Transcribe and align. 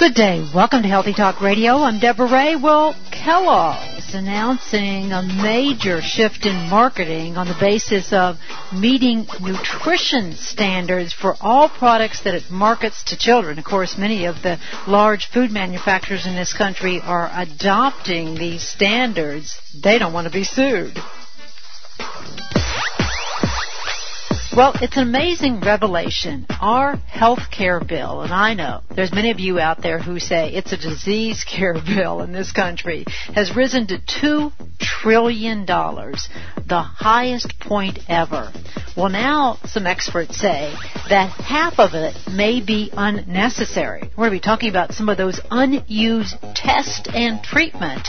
Good 0.00 0.14
day. 0.14 0.50
Welcome 0.54 0.80
to 0.80 0.88
Healthy 0.88 1.12
Talk 1.12 1.42
Radio. 1.42 1.74
I'm 1.74 1.98
Deborah 1.98 2.32
Ray. 2.32 2.56
Well, 2.56 2.96
Kellogg's 3.12 4.14
announcing 4.14 5.12
a 5.12 5.22
major 5.22 6.00
shift 6.00 6.46
in 6.46 6.70
marketing 6.70 7.36
on 7.36 7.46
the 7.46 7.56
basis 7.60 8.10
of 8.10 8.38
meeting 8.72 9.26
nutrition 9.42 10.32
standards 10.36 11.12
for 11.12 11.36
all 11.42 11.68
products 11.68 12.22
that 12.22 12.34
it 12.34 12.50
markets 12.50 13.02
to 13.08 13.18
children. 13.18 13.58
Of 13.58 13.66
course, 13.66 13.98
many 13.98 14.24
of 14.24 14.36
the 14.36 14.58
large 14.86 15.26
food 15.26 15.50
manufacturers 15.50 16.26
in 16.26 16.34
this 16.34 16.54
country 16.54 17.02
are 17.02 17.30
adopting 17.34 18.36
these 18.36 18.66
standards. 18.66 19.60
They 19.82 19.98
don't 19.98 20.14
want 20.14 20.26
to 20.26 20.32
be 20.32 20.44
sued. 20.44 20.98
Well, 24.60 24.74
it's 24.82 24.98
an 24.98 25.04
amazing 25.04 25.60
revelation. 25.60 26.44
Our 26.60 26.96
health 26.96 27.50
care 27.50 27.80
bill, 27.80 28.20
and 28.20 28.30
I 28.30 28.52
know 28.52 28.82
there's 28.94 29.10
many 29.10 29.30
of 29.30 29.40
you 29.40 29.58
out 29.58 29.80
there 29.80 29.98
who 29.98 30.18
say 30.18 30.52
it's 30.52 30.74
a 30.74 30.76
disease 30.76 31.44
care 31.44 31.72
bill 31.86 32.20
in 32.20 32.32
this 32.32 32.52
country, 32.52 33.06
has 33.34 33.56
risen 33.56 33.86
to 33.86 33.96
$2 33.96 34.52
trillion, 34.78 35.64
the 35.64 36.82
highest 36.82 37.58
point 37.58 38.00
ever. 38.06 38.52
Well, 38.94 39.08
now 39.08 39.56
some 39.64 39.86
experts 39.86 40.38
say 40.38 40.74
that 41.08 41.30
half 41.30 41.78
of 41.78 41.94
it 41.94 42.14
may 42.30 42.60
be 42.60 42.90
unnecessary. 42.92 44.10
We're 44.10 44.28
going 44.28 44.30
to 44.32 44.36
be 44.36 44.40
talking 44.40 44.68
about 44.68 44.92
some 44.92 45.08
of 45.08 45.16
those 45.16 45.40
unused 45.50 46.36
tests 46.54 47.08
and 47.14 47.42
treatment 47.42 48.08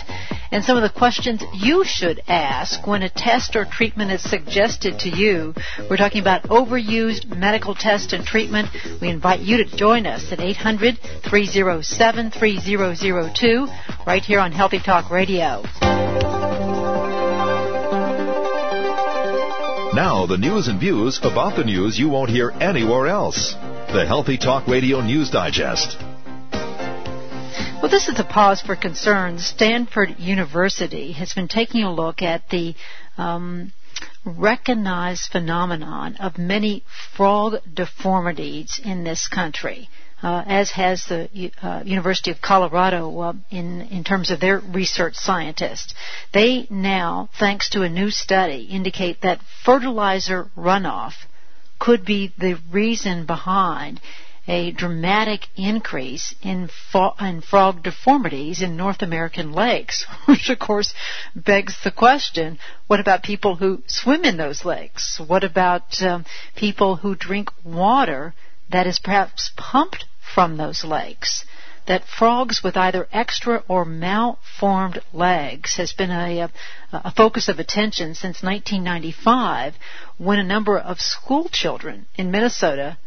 and 0.52 0.64
some 0.64 0.78
of 0.78 0.84
the 0.84 0.98
questions 0.98 1.44
you 1.54 1.84
should 1.86 2.22
ask 2.28 2.86
when 2.86 3.04
a 3.04 3.10
test 3.10 3.56
or 3.56 3.66
treatment 3.66 4.12
is 4.12 4.22
suggested 4.22 5.00
to 5.00 5.10
you. 5.10 5.54
We're 5.90 5.98
talking 5.98 6.22
about 6.22 6.44
overused 6.44 7.36
medical 7.36 7.74
tests 7.74 8.14
and 8.14 8.26
treatment. 8.26 8.70
We 9.02 9.10
invite 9.10 9.40
you 9.40 9.64
to 9.64 9.78
join 9.78 10.06
us 10.06 10.32
at 10.32 10.40
800 10.40 11.00
307 11.30 12.32
3002 12.32 13.68
right 14.06 14.24
here 14.24 14.40
on 14.40 14.52
Healthy 14.52 14.80
Talk 14.80 15.10
Radio. 15.10 15.64
Now, 19.94 20.26
the 20.26 20.38
news 20.38 20.68
and 20.68 20.80
views 20.80 21.20
about 21.22 21.58
the 21.58 21.66
news 21.66 22.00
you 22.00 22.08
won't 22.10 22.30
hear 22.30 22.52
anywhere 22.52 23.08
else. 23.08 23.54
The 23.92 24.06
Healthy 24.08 24.38
Talk 24.38 24.68
Radio 24.68 25.02
News 25.02 25.30
Digest. 25.30 26.11
Well, 27.82 27.90
this 27.90 28.10
is 28.10 28.20
a 28.20 28.24
pause 28.24 28.62
for 28.62 28.76
concern. 28.76 29.40
Stanford 29.40 30.20
University 30.20 31.14
has 31.14 31.34
been 31.34 31.48
taking 31.48 31.82
a 31.82 31.92
look 31.92 32.22
at 32.22 32.48
the 32.50 32.76
um, 33.18 33.74
recognized 34.24 35.32
phenomenon 35.32 36.16
of 36.18 36.38
many 36.38 36.84
frog 37.18 37.56
deformities 37.74 38.80
in 38.86 39.04
this 39.04 39.28
country. 39.28 39.90
Uh, 40.22 40.44
as 40.46 40.70
has 40.70 41.06
the 41.06 41.52
uh, 41.64 41.82
University 41.84 42.30
of 42.30 42.40
Colorado 42.40 43.20
uh, 43.20 43.34
in 43.50 43.82
in 43.82 44.04
terms 44.04 44.30
of 44.30 44.40
their 44.40 44.60
research 44.60 45.16
scientists. 45.16 45.96
They 46.36 46.68
now, 46.70 47.30
thanks 47.40 47.72
to 47.72 47.82
a 47.82 47.90
new 47.90 48.12
study, 48.12 48.68
indicate 48.70 49.22
that 49.22 49.42
fertilizer 49.66 50.52
runoff 50.56 51.14
could 51.80 52.06
be 52.06 52.32
the 52.38 52.60
reason 52.72 53.26
behind 53.26 54.00
a 54.48 54.72
dramatic 54.72 55.48
increase 55.56 56.34
in, 56.42 56.70
fo- 56.92 57.16
in 57.20 57.42
frog 57.42 57.84
deformities 57.84 58.62
in 58.62 58.76
North 58.76 59.02
American 59.02 59.52
lakes, 59.54 60.06
which 60.26 60.50
of 60.50 60.60
course 60.60 60.94
begs 61.36 61.76
the 61.84 61.92
question, 61.92 62.60
what 62.88 63.00
about 63.00 63.24
people 63.24 63.56
who 63.56 63.84
swim 63.88 64.26
in 64.26 64.38
those 64.38 64.66
lakes? 64.66 65.20
What 65.26 65.44
about 65.44 66.02
um, 66.02 66.26
people 66.56 66.98
who 66.98 67.16
drink 67.16 67.50
water 67.64 68.34
that 68.72 68.88
is 68.88 69.00
perhaps 69.00 69.52
pumped 69.58 70.06
from 70.34 70.58
those 70.58 70.84
lakes. 70.84 71.46
That 71.88 72.06
frogs 72.06 72.64
with 72.64 72.78
either 72.78 73.08
extra 73.12 73.64
or 73.68 73.84
malformed 73.84 75.02
legs 75.12 75.76
has 75.76 75.92
been 75.94 76.12
a, 76.12 76.50
a, 76.94 77.12
focus 77.12 77.50
of 77.50 77.60
attention 77.60 78.14
since 78.14 78.44
1995 78.44 79.76
when 80.18 80.40
a 80.40 80.44
number 80.44 80.78
of 80.78 81.02
school 81.02 81.50
children 81.50 82.06
in 82.16 82.32
Minnesota 82.32 82.98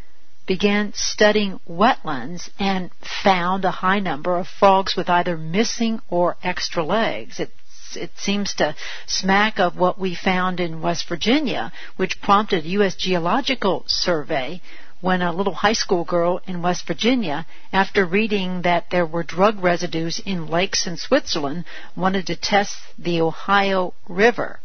began 0.46 0.92
studying 0.94 1.58
wetlands 1.68 2.50
and 2.58 2.90
found 3.22 3.64
a 3.64 3.70
high 3.70 3.98
number 3.98 4.36
of 4.36 4.46
frogs 4.46 4.94
with 4.96 5.08
either 5.08 5.36
missing 5.36 6.00
or 6.08 6.36
extra 6.42 6.84
legs. 6.84 7.40
It 7.40 7.50
it 7.96 8.18
seems 8.18 8.54
to 8.54 8.74
smack 9.06 9.60
of 9.60 9.76
what 9.76 9.98
we 9.98 10.14
found 10.16 10.58
in 10.58 10.82
West 10.82 11.08
Virginia, 11.08 11.72
which 11.96 12.20
prompted 12.20 12.64
a 12.64 12.68
U.S. 12.70 12.96
Geological 12.96 13.84
Survey 13.86 14.60
when 15.00 15.22
a 15.22 15.32
little 15.32 15.54
high 15.54 15.74
school 15.74 16.02
girl 16.02 16.40
in 16.46 16.62
West 16.62 16.86
Virginia, 16.86 17.46
after 17.72 18.06
reading 18.06 18.62
that 18.62 18.88
there 18.90 19.06
were 19.06 19.22
drug 19.22 19.62
residues 19.62 20.18
in 20.24 20.46
lakes 20.46 20.86
in 20.86 20.96
Switzerland, 20.96 21.64
wanted 21.94 22.26
to 22.26 22.34
test 22.34 22.74
the 22.98 23.20
Ohio 23.20 23.92
River. 24.08 24.58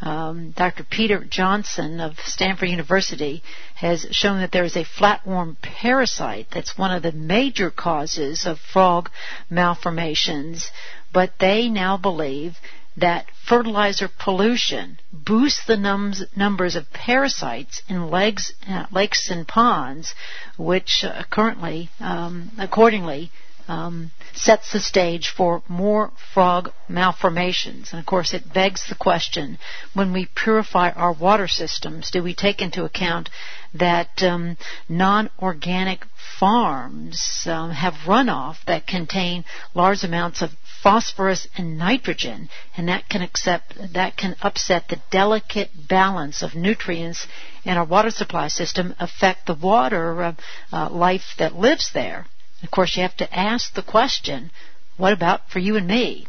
Um, 0.00 0.50
Dr. 0.50 0.84
Peter 0.84 1.24
Johnson 1.24 2.00
of 2.00 2.18
Stanford 2.20 2.68
University 2.68 3.42
has 3.76 4.06
shown 4.10 4.40
that 4.40 4.52
there 4.52 4.64
is 4.64 4.76
a 4.76 4.84
flatworm 4.84 5.56
parasite 5.62 6.48
that's 6.50 6.76
one 6.76 6.92
of 6.92 7.02
the 7.02 7.12
major 7.12 7.70
causes 7.70 8.44
of 8.44 8.58
frog 8.58 9.10
malformations, 9.48 10.70
but 11.12 11.38
they 11.38 11.70
now 11.70 11.96
believe 11.96 12.58
that 12.96 13.26
fertilizer 13.46 14.08
pollution 14.08 14.98
boosts 15.12 15.64
the 15.66 15.76
nums, 15.76 16.24
numbers 16.36 16.76
of 16.76 16.90
parasites 16.92 17.82
in 17.88 18.10
legs, 18.10 18.52
uh, 18.68 18.86
lakes 18.90 19.30
and 19.30 19.46
ponds, 19.46 20.14
which 20.56 21.04
uh, 21.04 21.22
currently, 21.30 21.90
um, 22.00 22.50
accordingly, 22.58 23.30
um, 23.68 24.10
sets 24.34 24.72
the 24.72 24.80
stage 24.80 25.28
for 25.28 25.62
more 25.68 26.12
frog 26.34 26.70
malformations. 26.88 27.90
And 27.90 28.00
of 28.00 28.06
course, 28.06 28.34
it 28.34 28.52
begs 28.52 28.86
the 28.88 28.94
question 28.94 29.58
when 29.94 30.12
we 30.12 30.28
purify 30.34 30.90
our 30.90 31.12
water 31.12 31.48
systems, 31.48 32.10
do 32.10 32.22
we 32.22 32.34
take 32.34 32.60
into 32.60 32.84
account 32.84 33.30
that 33.74 34.22
um, 34.22 34.56
non 34.88 35.30
organic 35.40 36.04
farms 36.38 37.44
um, 37.46 37.70
have 37.70 37.94
runoff 38.06 38.56
that 38.66 38.86
contain 38.86 39.44
large 39.74 40.04
amounts 40.04 40.42
of 40.42 40.50
phosphorus 40.82 41.48
and 41.56 41.78
nitrogen, 41.78 42.48
and 42.76 42.88
that 42.88 43.08
can 43.08 43.22
accept 43.22 43.74
that 43.94 44.16
can 44.16 44.36
upset 44.42 44.88
the 44.88 45.00
delicate 45.10 45.70
balance 45.88 46.42
of 46.42 46.54
nutrients 46.54 47.26
in 47.64 47.76
our 47.76 47.84
water 47.84 48.10
supply 48.10 48.46
system, 48.48 48.94
affect 49.00 49.46
the 49.46 49.54
water 49.54 50.22
uh, 50.22 50.34
uh, 50.72 50.88
life 50.90 51.34
that 51.38 51.56
lives 51.56 51.90
there. 51.92 52.26
Of 52.66 52.72
course, 52.72 52.96
you 52.96 53.02
have 53.02 53.16
to 53.18 53.32
ask 53.32 53.74
the 53.74 53.82
question, 53.96 54.50
what 54.96 55.12
about 55.12 55.48
for 55.50 55.60
you 55.60 55.76
and 55.76 55.86
me? 55.86 56.26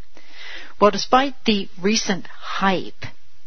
Well, 0.79 0.91
despite 0.91 1.33
the 1.45 1.67
recent 1.81 2.27
hype 2.27 3.05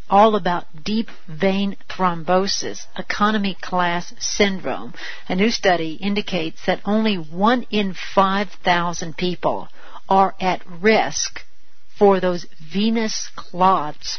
all 0.09 0.35
about 0.35 0.83
deep 0.83 1.09
vein 1.29 1.77
thrombosis, 1.89 2.89
economy 2.99 3.57
class 3.61 4.13
syndrome. 4.19 4.93
A 5.29 5.37
new 5.37 5.53
study 5.53 5.93
indicates 5.93 6.67
that 6.67 6.81
only 6.85 7.15
one 7.15 7.65
in 7.71 7.95
5,000 7.95 9.17
people 9.17 9.69
are 10.09 10.35
at 10.41 10.67
risk 10.67 11.45
for 11.97 12.19
those 12.19 12.45
venous 12.59 13.31
clots 13.37 14.19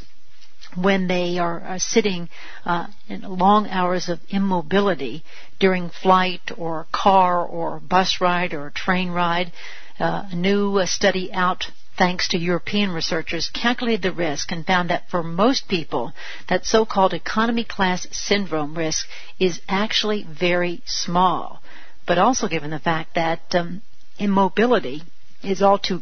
when 0.75 1.07
they 1.07 1.37
are, 1.37 1.59
are 1.61 1.79
sitting 1.79 2.29
uh, 2.65 2.87
in 3.07 3.21
long 3.21 3.67
hours 3.67 4.09
of 4.09 4.19
immobility 4.29 5.23
during 5.59 5.89
flight 5.89 6.51
or 6.57 6.87
car 6.91 7.45
or 7.45 7.79
bus 7.79 8.19
ride 8.21 8.53
or 8.53 8.69
train 8.71 9.09
ride. 9.11 9.51
Uh, 9.99 10.23
a 10.31 10.35
new 10.35 10.77
uh, 10.77 10.85
study 10.85 11.31
out 11.33 11.65
thanks 11.97 12.29
to 12.29 12.37
European 12.37 12.91
researchers 12.91 13.49
calculated 13.53 14.01
the 14.01 14.11
risk 14.11 14.51
and 14.51 14.65
found 14.65 14.89
that 14.89 15.09
for 15.09 15.21
most 15.21 15.67
people 15.67 16.13
that 16.49 16.65
so-called 16.65 17.13
economy 17.13 17.63
class 17.63 18.07
syndrome 18.11 18.75
risk 18.75 19.05
is 19.39 19.61
actually 19.67 20.23
very 20.23 20.81
small 20.85 21.61
but 22.07 22.17
also 22.17 22.47
given 22.47 22.71
the 22.71 22.79
fact 22.79 23.15
that 23.15 23.39
um, 23.53 23.81
immobility 24.19 25.01
is 25.43 25.61
all 25.61 25.77
too 25.77 26.01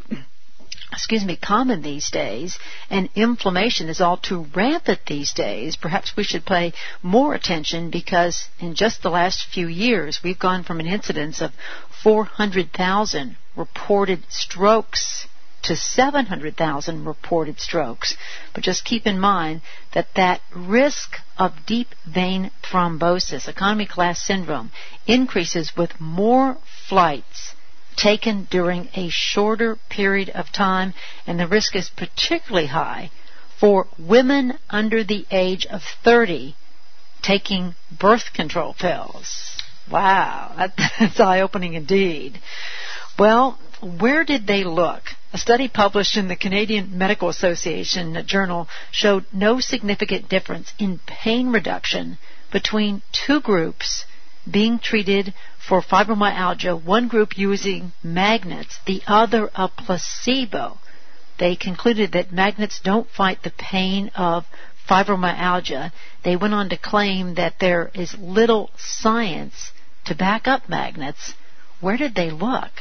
excuse 0.92 1.24
me, 1.24 1.36
common 1.36 1.82
these 1.82 2.10
days, 2.10 2.58
and 2.90 3.10
inflammation 3.16 3.90
is 3.90 4.02
all 4.02 4.18
too 4.18 4.48
rampant 4.56 5.00
these 5.06 5.32
days, 5.34 5.76
perhaps 5.76 6.16
we 6.18 6.24
should 6.24 6.46
pay 6.46 6.74
more 7.04 7.34
attention 7.34 7.90
because 7.90 8.50
in 8.60 8.74
just 8.74 9.02
the 9.04 9.10
last 9.10 9.46
few 9.46 9.68
years, 9.68 10.22
we've 10.24 10.40
gone 10.40 10.64
from 10.64 10.80
an 10.80 10.88
incidence 10.88 11.42
of 11.42 11.52
400,000 12.04 13.38
reported 13.56 14.24
strokes 14.30 15.28
to 15.62 15.76
700,000 15.76 17.06
reported 17.06 17.60
strokes. 17.60 18.16
But 18.54 18.64
just 18.64 18.86
keep 18.86 19.06
in 19.06 19.20
mind 19.20 19.62
that 19.94 20.08
that 20.16 20.42
risk 20.56 21.18
of 21.38 21.66
deep 21.66 21.94
vein 22.06 22.52
thrombosis, 22.64 23.48
economy 23.48 23.86
class 23.86 24.22
syndrome, 24.22 24.72
increases 25.06 25.76
with 25.76 26.00
more 26.00 26.58
flights 26.88 27.54
taken 28.00 28.48
during 28.50 28.88
a 28.96 29.10
shorter 29.10 29.78
period 29.90 30.30
of 30.30 30.52
time, 30.52 30.94
and 31.28 31.40
the 31.40 31.48
risk 31.48 31.76
is 31.76 31.90
particularly 31.90 32.68
high 32.68 33.12
for 33.60 33.88
women 33.98 34.58
under 34.70 35.04
the 35.04 35.26
age 35.32 35.66
of 35.66 35.82
30 36.04 36.56
taking 37.22 37.76
birth 37.92 38.32
control 38.34 38.74
pills. 38.74 39.58
Wow, 39.92 40.54
that's 41.00 41.20
eye 41.20 41.42
opening 41.42 41.74
indeed. 41.74 42.40
Well, 43.18 43.60
where 43.82 44.24
did 44.24 44.48
they 44.48 44.64
look? 44.64 45.04
A 45.34 45.38
study 45.38 45.68
published 45.68 46.18
in 46.18 46.28
the 46.28 46.36
Canadian 46.36 46.98
Medical 46.98 47.30
Association 47.30 48.24
journal 48.26 48.68
showed 48.92 49.26
no 49.34 49.60
significant 49.60 50.30
difference 50.30 50.74
in 50.80 51.00
pain 51.06 51.52
reduction 51.52 52.18
between 52.52 53.02
two 53.12 53.42
groups 53.42 54.06
being 54.52 54.80
treated 54.80 55.34
for 55.68 55.82
fibromyalgia, 55.82 56.84
one 56.84 57.08
group 57.08 57.38
using 57.38 57.92
magnets, 58.04 58.80
the 58.86 59.02
other 59.08 59.50
a 59.56 59.68
placebo. 59.68 60.78
They 61.38 61.56
concluded 61.56 62.12
that 62.14 62.32
magnets 62.32 62.80
don't 62.80 63.10
fight 63.10 63.44
the 63.44 63.52
pain 63.52 64.10
of 64.16 64.46
fibromyalgia. 64.90 65.92
They 66.24 66.36
went 66.36 66.54
on 66.54 66.70
to 66.70 66.78
claim 66.78 67.36
that 67.36 67.60
there 67.60 67.92
is 67.94 68.18
little 68.18 68.72
science 68.78 69.72
to 70.06 70.16
back 70.16 70.48
up 70.48 70.68
magnets. 70.68 71.34
Where 71.80 71.98
did 71.98 72.16
they 72.16 72.32
look? 72.32 72.72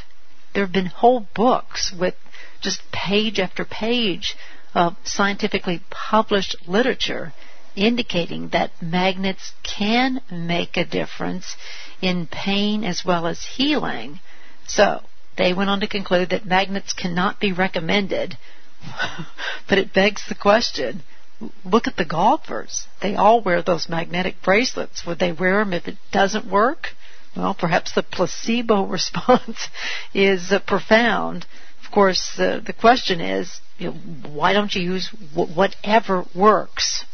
There 0.54 0.64
have 0.64 0.72
been 0.72 0.86
whole 0.86 1.26
books 1.34 1.92
with 1.92 2.14
just 2.60 2.80
page 2.90 3.38
after 3.38 3.64
page 3.64 4.34
of 4.74 4.96
scientifically 5.04 5.80
published 5.90 6.56
literature 6.66 7.32
indicating 7.78 8.48
that 8.48 8.82
magnets 8.82 9.52
can 9.62 10.20
make 10.30 10.76
a 10.76 10.84
difference 10.84 11.56
in 12.02 12.26
pain 12.26 12.84
as 12.84 13.04
well 13.04 13.26
as 13.26 13.44
healing. 13.44 14.20
So, 14.66 15.02
they 15.36 15.54
went 15.54 15.70
on 15.70 15.80
to 15.80 15.86
conclude 15.86 16.30
that 16.30 16.44
magnets 16.44 16.92
cannot 16.92 17.40
be 17.40 17.52
recommended, 17.52 18.36
but 19.68 19.78
it 19.78 19.94
begs 19.94 20.26
the 20.28 20.34
question 20.34 21.02
look 21.64 21.86
at 21.86 21.96
the 21.96 22.04
golfers. 22.04 22.86
They 23.00 23.14
all 23.14 23.40
wear 23.40 23.62
those 23.62 23.88
magnetic 23.88 24.42
bracelets. 24.42 25.06
Would 25.06 25.18
they 25.18 25.32
wear 25.32 25.58
them 25.58 25.72
if 25.72 25.86
it 25.86 25.96
doesn't 26.10 26.50
work? 26.50 26.88
Well, 27.36 27.54
perhaps 27.54 27.92
the 27.92 28.02
placebo 28.02 28.86
response 28.98 29.68
is 30.12 30.50
uh, 30.50 30.58
profound. 30.58 31.46
Of 31.84 31.92
course, 31.92 32.34
the, 32.36 32.62
the 32.64 32.72
question 32.72 33.20
is, 33.20 33.60
you 33.78 33.90
know, 33.90 33.96
why 34.32 34.52
don't 34.52 34.74
you 34.74 34.82
use 34.82 35.10
w- 35.34 35.54
whatever 35.54 36.24
works? 36.34 37.04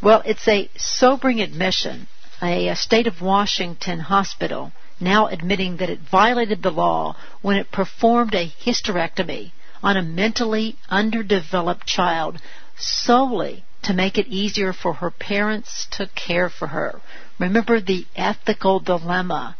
Well, 0.00 0.22
it's 0.24 0.46
a 0.46 0.70
sobering 0.76 1.40
admission. 1.40 2.06
A, 2.40 2.68
a 2.68 2.76
state 2.76 3.08
of 3.08 3.20
Washington 3.20 3.98
hospital 3.98 4.70
now 5.00 5.26
admitting 5.26 5.78
that 5.78 5.90
it 5.90 5.98
violated 6.00 6.62
the 6.62 6.70
law 6.70 7.16
when 7.42 7.56
it 7.56 7.72
performed 7.72 8.34
a 8.34 8.46
hysterectomy 8.64 9.50
on 9.82 9.96
a 9.96 10.02
mentally 10.02 10.76
underdeveloped 10.88 11.86
child 11.86 12.40
solely 12.76 13.64
to 13.82 13.92
make 13.92 14.18
it 14.18 14.28
easier 14.28 14.72
for 14.72 14.94
her 14.94 15.10
parents 15.10 15.86
to 15.90 16.06
care 16.14 16.48
for 16.48 16.68
her. 16.68 17.00
Remember 17.38 17.80
the 17.80 18.06
ethical 18.14 18.78
dilemma 18.78 19.56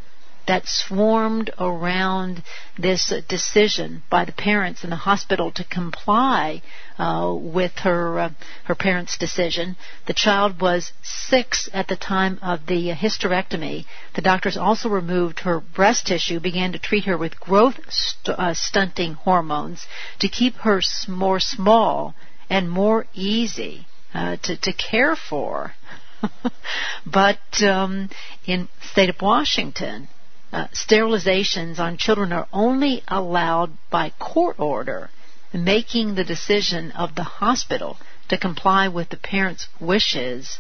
that 0.49 0.67
swarmed 0.67 1.51
around 1.59 2.43
this 2.79 3.13
decision 3.29 4.03
by 4.09 4.25
the 4.25 4.33
parents 4.33 4.83
in 4.83 4.89
the 4.89 4.97
hospital 4.97 5.53
to 5.53 5.63
comply 5.63 6.63
uh, 6.99 7.31
with 7.39 7.79
her 7.81 8.19
uh, 8.19 8.31
her 8.65 8.75
parents' 8.75 9.19
decision. 9.19 9.77
The 10.07 10.15
child 10.15 10.59
was 10.61 10.93
six 11.03 11.69
at 11.75 11.87
the 11.89 11.97
time 11.97 12.39
of 12.41 12.65
the 12.67 12.89
hysterectomy. 12.95 13.85
The 14.15 14.23
doctors 14.23 14.57
also 14.57 14.89
removed 14.89 15.41
her 15.41 15.61
breast 15.61 16.07
tissue, 16.07 16.41
began 16.41 16.73
to 16.73 16.79
treat 16.79 17.05
her 17.05 17.19
with 17.19 17.39
growth 17.39 17.79
st- 17.91 18.39
uh, 18.39 18.55
stunting 18.55 19.15
hormones 19.15 19.87
to 20.21 20.29
keep 20.29 20.57
her 20.57 20.81
more 21.07 21.41
small 21.41 22.15
and 22.49 22.71
more 22.71 23.07
easy 23.13 23.87
uh, 24.15 24.37
to 24.45 24.57
to 24.57 24.73
care 24.73 25.15
for. 25.15 25.75
but 27.07 27.63
um, 27.63 28.09
in 28.47 28.69
state 28.81 29.11
of 29.11 29.21
Washington, 29.21 30.09
uh, 30.53 30.67
sterilizations 30.69 31.79
on 31.79 31.97
children 31.97 32.33
are 32.33 32.49
only 32.53 33.03
allowed 33.09 33.77
by 33.91 34.11
court 34.19 34.59
order, 34.59 35.11
making 35.53 36.15
the 36.15 36.25
decision 36.25 36.91
of 36.93 37.15
the 37.15 37.23
hospital 37.23 37.99
to 38.29 38.39
comply 38.39 38.89
with 38.89 39.09
the 39.11 39.17
parents' 39.17 39.69
wishes 39.81 40.59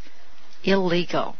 illegal. 0.64 1.36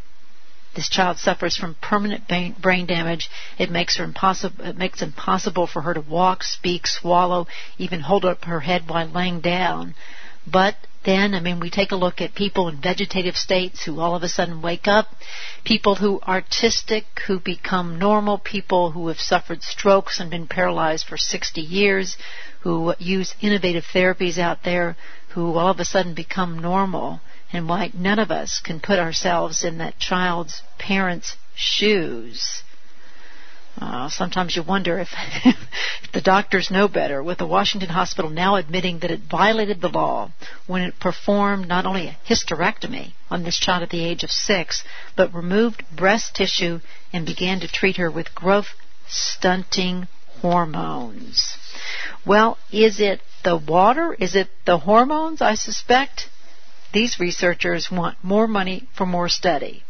This 0.75 0.89
child 0.89 1.19
suffers 1.19 1.57
from 1.57 1.77
permanent 1.81 2.29
brain 2.29 2.87
damage. 2.87 3.31
It 3.59 3.71
makes 3.71 3.97
her 3.97 4.05
impossible. 4.05 4.65
It 4.65 4.77
makes 4.77 5.03
impossible 5.03 5.67
for 5.67 5.83
her 5.83 5.95
to 5.95 6.01
walk, 6.01 6.45
speak, 6.45 6.87
swallow, 6.87 7.49
even 7.79 8.01
hold 8.01 8.25
up 8.25 8.45
her 8.45 8.61
head 8.61 8.89
while 8.89 9.07
laying 9.07 9.41
down. 9.41 9.95
But 10.51 10.77
then, 11.05 11.35
I 11.35 11.41
mean, 11.41 11.61
we 11.61 11.69
take 11.69 11.93
a 11.93 11.97
look 11.97 12.21
at 12.21 12.35
people 12.35 12.69
in 12.69 12.81
vegetative 12.81 13.37
states 13.37 13.85
who 13.85 14.01
all 14.01 14.15
of 14.15 14.23
a 14.23 14.29
sudden 14.29 14.63
wake 14.63 14.89
up, 14.89 15.15
people 15.65 15.97
who 15.97 16.21
are 16.23 16.37
artistic, 16.37 17.05
who 17.27 17.39
become 17.39 17.99
normal, 17.99 18.39
people 18.39 18.93
who 18.93 19.09
have 19.09 19.21
suffered 19.21 19.63
strokes 19.63 20.21
and 20.21 20.31
been 20.31 20.47
paralyzed 20.47 21.07
for 21.07 21.17
60 21.19 21.61
years, 21.61 22.17
who 22.61 22.95
use 22.99 23.35
innovative 23.41 23.85
therapies 23.93 24.39
out 24.39 24.63
there, 24.63 24.97
who 25.31 25.57
all 25.57 25.71
of 25.71 25.81
a 25.81 25.85
sudden 25.85 26.15
become 26.15 26.59
normal, 26.59 27.21
and 27.53 27.69
why 27.69 27.91
none 27.93 28.19
of 28.19 28.31
us 28.31 28.61
can 28.61 28.81
put 28.81 28.99
ourselves 28.99 29.65
in 29.65 29.79
that 29.79 29.99
child's 29.99 30.63
parents' 30.79 31.37
shoes. 31.55 32.63
Uh, 33.81 34.09
sometimes 34.09 34.57
you 34.57 34.63
wonder 34.63 34.99
if, 34.99 35.09
if 35.45 35.57
the 36.13 36.21
doctors 36.21 36.71
know 36.71 36.89
better, 36.89 37.23
with 37.23 37.39
the 37.39 37.47
Washington 37.47 37.89
hospital 37.89 38.31
now 38.31 38.57
admitting 38.57 38.99
that 38.99 39.11
it 39.11 39.21
violated 39.31 39.81
the 39.81 39.89
law 39.89 40.31
when 40.67 40.83
it 40.83 40.99
performed 40.99 41.69
not 41.69 41.87
only 41.87 42.09
a 42.09 42.17
hysterectomy 42.29 43.13
on 43.31 43.45
this 43.45 43.59
child 43.59 43.83
at 43.83 43.91
the 43.91 44.05
age 44.05 44.25
of 44.25 44.31
six, 44.31 44.83
but 45.17 45.33
removed 45.33 45.85
breast 45.95 46.35
tissue 46.35 46.81
and 47.13 47.25
began 47.25 47.61
to 47.61 47.69
treat 47.69 47.97
her 47.97 48.11
with 48.11 48.35
growth 48.35 48.75
stunting 49.07 50.09
hormones. 50.41 51.57
Well, 52.27 52.59
is 52.73 53.01
it 53.01 53.21
the 53.45 53.57
water? 53.57 54.15
Is 54.15 54.35
it 54.35 54.49
the 54.65 54.79
hormones? 54.79 55.41
I 55.41 55.55
suspect 55.55 56.29
these 56.93 57.21
researchers 57.21 57.91
want 57.93 58.19
more 58.25 58.49
money 58.49 58.89
for 58.97 59.07
more 59.07 59.29
study 59.29 59.85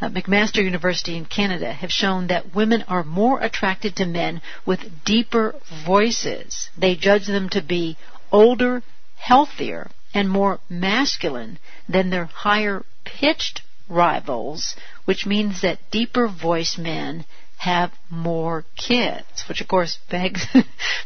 uh, 0.00 0.08
McMaster 0.08 0.62
University 0.62 1.16
in 1.16 1.24
Canada 1.24 1.72
have 1.72 1.92
shown 1.92 2.26
that 2.26 2.54
women 2.54 2.82
are 2.88 3.04
more 3.04 3.40
attracted 3.40 3.96
to 3.96 4.06
men 4.06 4.40
with 4.66 5.04
deeper 5.04 5.54
voices. 5.86 6.68
They 6.76 6.96
judge 6.96 7.26
them 7.26 7.48
to 7.50 7.62
be 7.62 7.96
older, 8.30 8.82
healthier, 9.16 9.90
and 10.14 10.28
more 10.28 10.60
masculine 10.68 11.58
than 11.88 12.10
their 12.10 12.26
higher 12.26 12.84
pitched 13.04 13.62
rivals, 13.88 14.74
which 15.04 15.26
means 15.26 15.60
that 15.62 15.90
deeper 15.90 16.28
voiced 16.28 16.78
men 16.78 17.24
have 17.58 17.92
more 18.10 18.64
kids, 18.76 19.44
which 19.48 19.60
of 19.60 19.68
course 19.68 19.98
begs, 20.10 20.46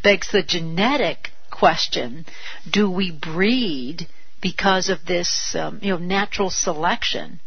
begs 0.02 0.30
the 0.32 0.42
genetic 0.42 1.30
question, 1.50 2.24
do 2.70 2.90
we 2.90 3.10
breed 3.10 4.06
because 4.40 4.88
of 4.88 5.04
this, 5.06 5.54
um, 5.54 5.78
you 5.82 5.90
know, 5.90 5.98
natural 5.98 6.50
selection? 6.50 7.40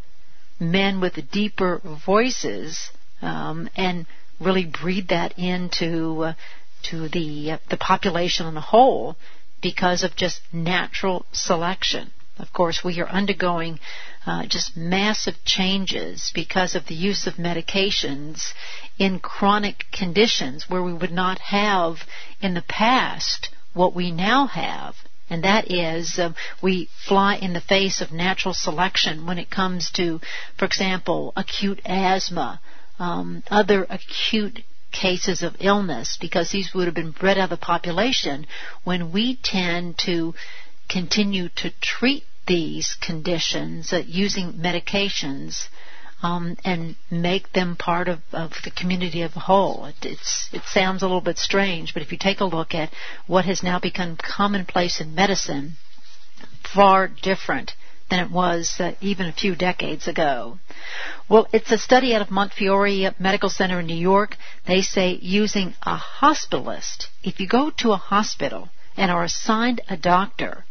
Men 0.59 0.99
with 0.99 1.31
deeper 1.31 1.81
voices 2.05 2.91
um, 3.21 3.69
and 3.75 4.05
really 4.39 4.65
breed 4.65 5.09
that 5.09 5.37
into 5.37 6.23
uh, 6.23 6.33
to 6.83 7.09
the 7.09 7.51
uh, 7.51 7.57
the 7.69 7.77
population 7.77 8.45
on 8.45 8.53
the 8.53 8.61
whole 8.61 9.15
because 9.61 10.03
of 10.03 10.15
just 10.15 10.41
natural 10.53 11.25
selection. 11.31 12.11
Of 12.37 12.53
course, 12.53 12.83
we 12.83 13.01
are 13.01 13.07
undergoing 13.09 13.79
uh, 14.25 14.45
just 14.45 14.77
massive 14.77 15.35
changes 15.43 16.31
because 16.33 16.73
of 16.73 16.87
the 16.87 16.95
use 16.95 17.27
of 17.27 17.33
medications 17.33 18.53
in 18.97 19.19
chronic 19.19 19.85
conditions 19.91 20.69
where 20.69 20.81
we 20.81 20.93
would 20.93 21.11
not 21.11 21.39
have 21.39 21.97
in 22.41 22.53
the 22.53 22.61
past 22.61 23.49
what 23.73 23.93
we 23.93 24.11
now 24.11 24.47
have 24.47 24.95
and 25.29 25.43
that 25.43 25.71
is 25.71 26.17
uh, 26.19 26.33
we 26.61 26.89
fly 27.07 27.35
in 27.35 27.53
the 27.53 27.61
face 27.61 28.01
of 28.01 28.11
natural 28.11 28.53
selection 28.53 29.25
when 29.25 29.37
it 29.37 29.49
comes 29.49 29.91
to, 29.91 30.19
for 30.57 30.65
example, 30.65 31.33
acute 31.35 31.81
asthma, 31.85 32.59
um, 32.97 33.43
other 33.49 33.85
acute 33.89 34.63
cases 34.91 35.43
of 35.43 35.55
illness, 35.59 36.17
because 36.19 36.49
these 36.49 36.73
would 36.73 36.87
have 36.87 36.95
been 36.95 37.11
bred 37.11 37.37
out 37.37 37.45
of 37.45 37.49
the 37.51 37.57
population 37.57 38.47
when 38.83 39.11
we 39.11 39.35
tend 39.41 39.97
to 39.97 40.33
continue 40.89 41.49
to 41.49 41.69
treat 41.79 42.23
these 42.47 42.95
conditions 42.99 43.93
uh, 43.93 44.01
using 44.07 44.53
medications 44.53 45.67
um, 46.21 46.57
and 46.63 46.95
make 47.09 47.53
them 47.53 47.75
part 47.75 48.07
of, 48.07 48.19
of 48.31 48.51
the 48.63 48.71
community 48.71 49.21
of 49.21 49.35
a 49.35 49.39
whole. 49.39 49.85
It, 49.85 49.95
it's, 50.03 50.49
it 50.51 50.63
sounds 50.65 51.01
a 51.01 51.05
little 51.05 51.21
bit 51.21 51.37
strange, 51.37 51.93
but 51.93 52.03
if 52.03 52.11
you 52.11 52.17
take 52.17 52.41
a 52.41 52.45
look 52.45 52.73
at 52.73 52.91
what 53.27 53.45
has 53.45 53.63
now 53.63 53.79
become 53.79 54.17
commonplace 54.17 54.99
in 54.99 55.15
medicine, 55.15 55.77
far 56.73 57.07
different 57.07 57.73
than 58.09 58.19
it 58.19 58.31
was 58.31 58.75
uh, 58.79 58.93
even 59.01 59.27
a 59.27 59.33
few 59.33 59.55
decades 59.55 60.07
ago. 60.07 60.57
Well, 61.29 61.47
it's 61.53 61.71
a 61.71 61.77
study 61.77 62.13
out 62.15 62.21
of 62.21 62.31
Montefiore 62.31 63.13
Medical 63.19 63.49
Center 63.49 63.79
in 63.79 63.85
New 63.85 63.95
York. 63.95 64.35
They 64.65 64.81
say 64.81 65.19
using 65.21 65.75
a 65.83 65.97
hospitalist, 65.97 67.05
if 67.23 67.39
you 67.39 67.47
go 67.47 67.71
to 67.77 67.91
a 67.91 67.97
hospital 67.97 68.69
and 68.97 69.11
are 69.11 69.23
assigned 69.23 69.81
a 69.89 69.95
doctor, 69.95 70.65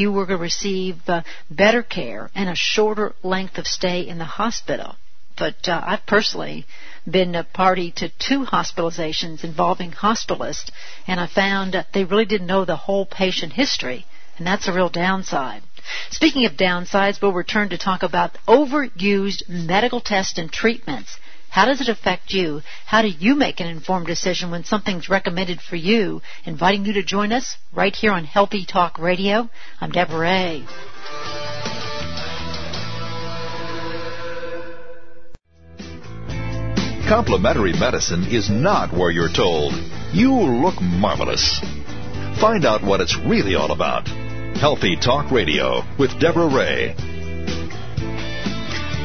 you 0.00 0.10
will 0.10 0.24
receive 0.24 0.96
uh, 1.06 1.22
better 1.50 1.82
care 1.82 2.30
and 2.34 2.48
a 2.48 2.54
shorter 2.54 3.14
length 3.22 3.58
of 3.58 3.66
stay 3.66 4.00
in 4.00 4.18
the 4.18 4.24
hospital. 4.24 4.96
But 5.36 5.68
uh, 5.68 5.80
I've 5.84 6.06
personally 6.06 6.66
been 7.08 7.34
a 7.34 7.44
party 7.44 7.92
to 7.96 8.08
two 8.08 8.44
hospitalizations 8.44 9.44
involving 9.44 9.92
hospitalists, 9.92 10.70
and 11.06 11.20
I 11.20 11.26
found 11.26 11.84
they 11.92 12.04
really 12.04 12.24
didn't 12.24 12.46
know 12.46 12.64
the 12.64 12.76
whole 12.76 13.06
patient 13.06 13.52
history, 13.52 14.06
and 14.36 14.46
that's 14.46 14.68
a 14.68 14.72
real 14.72 14.88
downside. 14.88 15.62
Speaking 16.10 16.44
of 16.46 16.52
downsides, 16.52 17.20
we'll 17.20 17.32
return 17.32 17.70
to 17.70 17.78
talk 17.78 18.02
about 18.02 18.36
overused 18.46 19.48
medical 19.48 20.00
tests 20.00 20.38
and 20.38 20.50
treatments 20.52 21.16
how 21.50 21.66
does 21.66 21.80
it 21.80 21.88
affect 21.88 22.32
you? 22.32 22.62
How 22.86 23.02
do 23.02 23.08
you 23.08 23.34
make 23.34 23.58
an 23.58 23.66
informed 23.66 24.06
decision 24.06 24.52
when 24.52 24.62
something's 24.62 25.08
recommended 25.08 25.60
for 25.60 25.74
you? 25.74 26.22
Inviting 26.44 26.84
you 26.84 26.92
to 26.92 27.02
join 27.02 27.32
us 27.32 27.56
right 27.72 27.94
here 27.94 28.12
on 28.12 28.24
Healthy 28.24 28.66
Talk 28.66 29.00
Radio. 29.00 29.50
I'm 29.80 29.90
Deborah 29.90 30.20
Ray. 30.20 30.64
Complementary 37.08 37.72
medicine 37.72 38.26
is 38.30 38.48
not 38.48 38.96
where 38.96 39.10
you're 39.10 39.32
told. 39.32 39.74
You 40.12 40.32
look 40.32 40.80
marvelous. 40.80 41.58
Find 42.40 42.64
out 42.64 42.84
what 42.84 43.00
it's 43.00 43.18
really 43.26 43.56
all 43.56 43.72
about. 43.72 44.06
Healthy 44.56 44.98
Talk 45.02 45.32
Radio 45.32 45.82
with 45.98 46.20
Deborah 46.20 46.54
Ray 46.54 46.94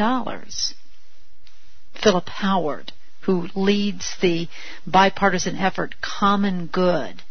Philip 1.94 2.30
Howard 2.30 2.94
who 3.28 3.50
leads 3.56 4.16
the 4.22 4.48
bipartisan 4.88 5.58
effort 5.58 5.96
Common 6.02 6.68
Good, 6.68 7.22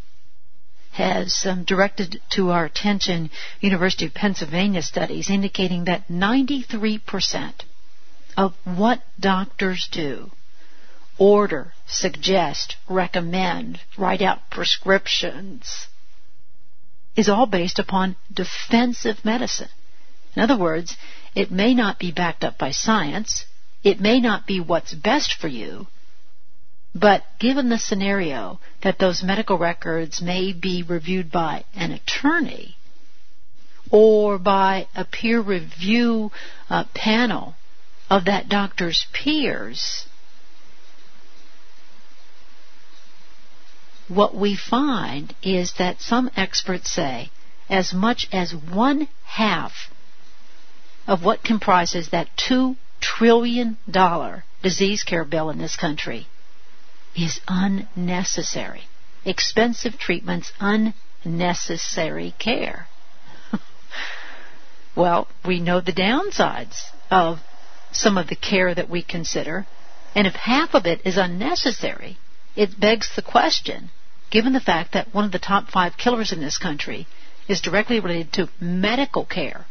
has 0.93 1.47
um, 1.47 1.65
directed 1.65 2.21
to 2.33 2.51
our 2.51 2.67
attention 2.67 3.31
University 3.61 4.05
of 4.05 4.13
Pennsylvania 4.13 4.83
studies 4.83 5.31
indicating 5.31 5.87
that 5.87 6.09
93% 6.09 7.53
of 8.37 8.55
what 8.65 9.01
doctors 9.19 9.89
do 9.91 10.31
order, 11.19 11.73
suggest, 11.87 12.77
recommend, 12.91 13.81
write 13.97 14.21
out 14.21 14.51
prescriptions 14.51 15.87
is 17.17 17.31
all 17.31 17.47
based 17.47 17.79
upon 17.79 18.17
defensive 18.31 19.25
medicine. 19.25 19.71
In 20.35 20.43
other 20.43 20.59
words, 20.59 20.95
it 21.35 21.51
may 21.51 21.73
not 21.73 21.99
be 21.99 22.13
backed 22.13 22.45
up 22.45 22.59
by 22.59 22.71
science, 22.71 23.47
it 23.87 24.01
may 24.01 24.19
not 24.19 24.49
be 24.49 24.59
what's 24.59 24.93
best 24.93 25.35
for 25.35 25.47
you, 25.47 25.87
but 26.93 27.23
given 27.39 27.69
the 27.69 27.79
scenario 27.79 28.59
that 28.83 28.99
those 28.99 29.23
medical 29.23 29.57
records 29.57 30.21
may 30.21 30.53
be 30.53 30.83
reviewed 30.83 31.31
by 31.31 31.65
an 31.73 31.93
attorney 31.93 32.77
or 33.89 34.41
by 34.41 34.89
a 34.97 35.05
peer 35.05 35.41
review 35.41 36.33
uh, 36.69 36.83
panel 36.95 37.55
of 38.11 38.25
that 38.25 38.49
doctor's 38.49 39.07
peers, 39.13 40.05
what 44.09 44.35
we 44.35 44.57
find 44.57 45.33
is 45.45 45.75
that 45.79 46.01
some 46.01 46.29
experts 46.37 46.91
say 46.91 47.31
as 47.71 47.93
much 47.93 48.27
as 48.33 48.53
one 48.53 49.07
half 49.23 49.93
of 51.07 51.23
what 51.23 51.45
comprises 51.45 52.09
that 52.09 52.29
two 52.37 52.75
trillion 53.17 53.79
dollar 53.91 54.45
disease 54.63 55.03
care 55.03 55.25
bill 55.25 55.49
in 55.51 55.59
this 55.59 55.77
country 55.77 56.27
is 57.17 57.41
unnecessary. 57.49 58.83
Expensive 59.25 59.99
treatments, 59.99 60.53
unnecessary 60.61 62.35
care. 62.39 62.87
well, 64.97 65.27
we 65.47 65.61
know 65.61 65.81
the 65.81 65.93
downsides 65.93 66.77
of 67.11 67.39
some 67.91 68.19
of 68.19 68.29
the 68.29 68.37
care 68.37 68.75
that 68.75 68.91
we 68.91 69.03
consider, 69.03 69.67
and 70.15 70.27
if 70.27 70.35
half 70.35 70.75
of 70.75 70.85
it 70.85 71.01
is 71.07 71.17
unnecessary, 71.17 72.19
it 72.55 72.79
begs 72.79 73.09
the 73.17 73.23
question, 73.23 73.91
given 74.31 74.53
the 74.53 74.61
fact 74.61 74.93
that 74.93 75.15
one 75.15 75.25
of 75.25 75.33
the 75.33 75.39
top 75.39 75.69
five 75.69 75.97
killers 75.97 76.33
in 76.33 76.41
this 76.41 76.59
country 76.59 77.07
is 77.49 77.63
directly 77.63 77.99
related 77.99 78.33
to 78.35 78.49
medical 78.61 79.25
care, 79.25 79.65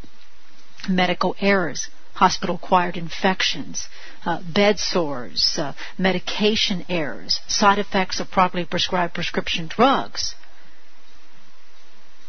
medical 0.89 1.35
errors, 1.39 1.89
hospital 2.15 2.55
acquired 2.55 2.97
infections, 2.97 3.87
uh, 4.25 4.41
bed 4.41 4.79
sores, 4.79 5.57
uh, 5.57 5.73
medication 5.97 6.85
errors, 6.87 7.39
side 7.47 7.77
effects 7.77 8.19
of 8.19 8.31
properly 8.31 8.65
prescribed 8.65 9.13
prescription 9.13 9.67
drugs. 9.67 10.33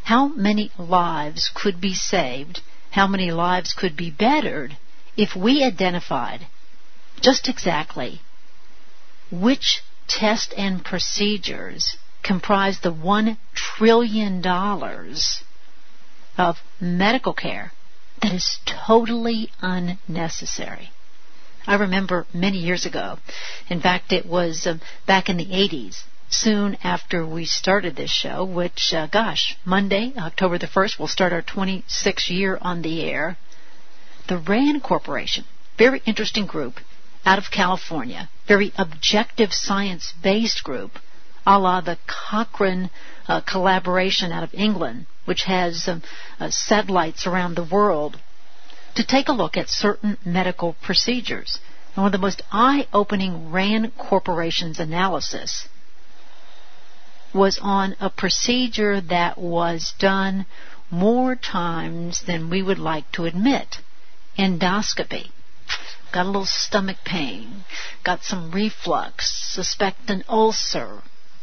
How 0.04 0.28
many 0.28 0.70
lives 0.76 1.50
could 1.54 1.80
be 1.80 1.94
saved? 1.94 2.60
How 2.90 3.06
many 3.06 3.30
lives 3.30 3.74
could 3.74 3.96
be 3.96 4.10
bettered 4.10 4.76
if 5.16 5.34
we 5.34 5.64
identified 5.64 6.46
just 7.20 7.48
exactly 7.48 8.20
which 9.30 9.82
test 10.08 10.52
and 10.56 10.84
procedures 10.84 11.96
comprise 12.22 12.80
the 12.80 12.92
one 12.92 13.36
trillion 13.54 14.40
dollars 14.40 15.42
of 16.36 16.56
medical 16.80 17.32
care 17.32 17.72
that 18.22 18.32
is 18.32 18.58
totally 18.64 19.50
unnecessary. 19.60 20.90
I 21.66 21.74
remember 21.76 22.26
many 22.32 22.58
years 22.58 22.86
ago, 22.86 23.18
in 23.68 23.80
fact, 23.80 24.12
it 24.12 24.26
was 24.26 24.66
um, 24.66 24.80
back 25.06 25.28
in 25.28 25.36
the 25.36 25.46
80s, 25.46 26.02
soon 26.28 26.76
after 26.82 27.26
we 27.26 27.44
started 27.44 27.96
this 27.96 28.10
show, 28.10 28.44
which, 28.44 28.92
uh, 28.94 29.06
gosh, 29.06 29.56
Monday, 29.64 30.12
October 30.16 30.58
the 30.58 30.66
1st, 30.66 30.98
we'll 30.98 31.08
start 31.08 31.32
our 31.32 31.42
26th 31.42 32.30
year 32.30 32.58
on 32.60 32.82
the 32.82 33.02
air. 33.02 33.36
The 34.28 34.38
RAND 34.38 34.82
Corporation, 34.82 35.44
very 35.76 36.02
interesting 36.06 36.46
group 36.46 36.80
out 37.24 37.38
of 37.38 37.50
California, 37.50 38.28
very 38.46 38.72
objective 38.76 39.52
science 39.52 40.12
based 40.22 40.62
group, 40.62 40.98
a 41.46 41.58
la 41.58 41.80
the 41.80 41.98
Cochrane 42.06 42.90
uh, 43.28 43.40
collaboration 43.40 44.30
out 44.32 44.44
of 44.44 44.54
England, 44.54 45.06
which 45.26 45.44
has 45.44 45.86
um, 45.86 46.02
uh, 46.40 46.50
satellites 46.50 47.26
around 47.26 47.54
the 47.54 47.64
world, 47.64 48.18
to 48.94 49.04
take 49.04 49.28
a 49.28 49.32
look 49.32 49.56
at 49.56 49.68
certain 49.68 50.16
medical 50.24 50.74
procedures. 50.82 51.58
And 51.94 52.02
one 52.02 52.06
of 52.06 52.12
the 52.12 52.26
most 52.26 52.42
eye-opening 52.50 53.52
RAND 53.52 53.96
Corporation's 53.98 54.80
analysis 54.80 55.68
was 57.34 57.58
on 57.60 57.94
a 58.00 58.08
procedure 58.08 59.00
that 59.00 59.36
was 59.36 59.92
done 59.98 60.46
more 60.90 61.36
times 61.36 62.22
than 62.26 62.48
we 62.48 62.62
would 62.62 62.78
like 62.78 63.10
to 63.12 63.26
admit. 63.26 63.76
Endoscopy. 64.38 65.30
Got 66.12 66.24
a 66.24 66.26
little 66.26 66.46
stomach 66.46 66.98
pain, 67.04 67.64
got 68.04 68.22
some 68.22 68.52
reflux, 68.52 69.30
suspect 69.52 70.08
an 70.08 70.24
ulcer. 70.28 71.02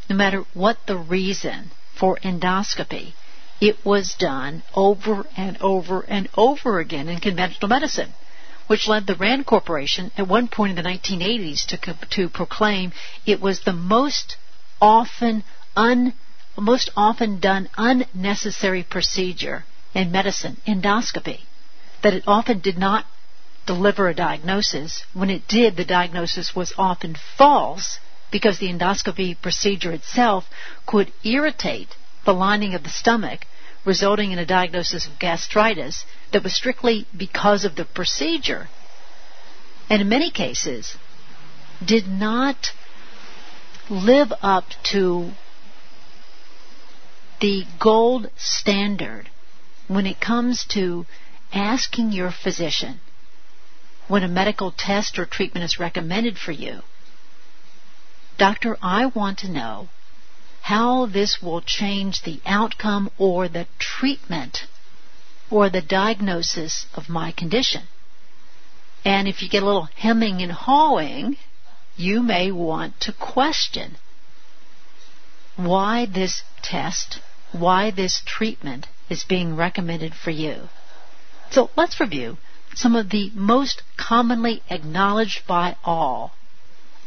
No 0.10 0.16
matter 0.16 0.46
what 0.54 0.78
the 0.88 0.98
reason 0.98 1.72
for 2.00 2.18
endoscopy, 2.24 3.14
it 3.62 3.86
was 3.86 4.16
done 4.16 4.64
over 4.74 5.26
and 5.38 5.58
over 5.62 6.02
and 6.02 6.28
over 6.36 6.80
again 6.80 7.08
in 7.08 7.20
conventional 7.20 7.70
medicine, 7.70 8.14
which 8.68 8.88
led 8.88 9.08
the 9.08 9.16
Rand 9.16 9.46
Corporation 9.46 10.12
at 10.18 10.28
one 10.28 10.48
point 10.48 10.78
in 10.78 10.84
the 10.84 10.90
1980s 10.90 11.66
to, 11.68 12.08
to 12.10 12.30
proclaim 12.30 12.92
it 13.26 13.40
was 13.40 13.62
the 13.62 13.74
most 13.74 14.38
often 14.82 15.44
un, 15.76 16.14
most 16.58 16.90
often 16.96 17.40
done 17.40 17.70
unnecessary 17.78 18.84
procedure 18.84 19.66
in 19.94 20.12
medicine, 20.12 20.58
endoscopy, 20.68 21.40
that 22.02 22.14
it 22.14 22.24
often 22.28 22.60
did 22.60 22.78
not 22.78 23.06
deliver 23.66 24.08
a 24.08 24.16
diagnosis. 24.16 25.04
When 25.14 25.30
it 25.30 25.48
did, 25.48 25.78
the 25.78 25.86
diagnosis 25.86 26.56
was 26.56 26.74
often 26.78 27.16
false 27.38 28.00
because 28.32 28.58
the 28.58 28.68
endoscopy 28.68 29.40
procedure 29.40 29.92
itself 29.92 30.50
could 30.86 31.12
irritate 31.24 31.96
the 32.26 32.34
lining 32.34 32.74
of 32.74 32.84
the 32.84 32.90
stomach, 32.90 33.46
resulting 33.86 34.32
in 34.32 34.40
a 34.40 34.46
diagnosis 34.46 35.06
of 35.06 35.20
gastritis 35.20 36.06
that 36.32 36.44
was 36.44 36.56
strictly 36.56 37.06
because 37.16 37.66
of 37.66 37.76
the 37.76 37.86
procedure. 37.86 38.70
And 39.90 40.02
in 40.02 40.10
many 40.10 40.32
cases, 40.32 40.96
did 41.86 42.08
not 42.08 42.72
live 43.90 44.32
up 44.42 44.66
to 44.92 45.32
the 47.42 47.66
gold 47.80 48.30
standard 48.38 49.30
when 49.88 50.06
it 50.06 50.22
comes 50.22 50.64
to 50.70 51.06
asking 51.52 52.12
your 52.12 52.32
physician 52.32 53.00
when 54.08 54.24
a 54.24 54.28
medical 54.28 54.72
test 54.72 55.20
or 55.20 55.26
treatment 55.26 55.64
is 55.64 55.80
recommended 55.80 56.38
for 56.38 56.52
you, 56.52 56.82
Doctor, 58.38 58.78
I 58.82 59.06
want 59.08 59.40
to 59.40 59.52
know 59.52 59.90
how 60.64 61.06
this 61.08 61.42
will 61.42 61.60
change 61.60 62.22
the 62.22 62.40
outcome 62.46 63.12
or 63.18 63.50
the 63.50 63.68
treatment 63.80 64.66
or 65.52 65.70
the 65.70 65.82
diagnosis 65.82 66.86
of 66.96 67.10
my 67.10 67.34
condition. 67.34 67.82
And 69.04 69.28
if 69.28 69.42
you 69.42 69.50
get 69.50 69.62
a 69.62 69.66
little 69.66 69.90
hemming 69.98 70.42
and 70.42 70.54
hawing, 70.54 71.36
you 71.98 72.24
may 72.24 72.50
want 72.50 72.98
to 73.02 73.12
question 73.12 73.98
why 75.58 76.06
this 76.06 76.44
test, 76.62 77.20
why 77.52 77.92
this 77.92 78.22
treatment 78.26 78.88
is 79.10 79.26
being 79.26 79.58
recommended 79.58 80.16
for 80.16 80.32
you. 80.32 80.70
So 81.52 81.72
let's 81.76 82.00
review 82.00 82.38
some 82.74 82.96
of 82.96 83.10
the 83.10 83.32
most 83.36 83.84
commonly 83.98 84.64
acknowledged 84.70 85.46
by 85.46 85.76
all 85.84 86.32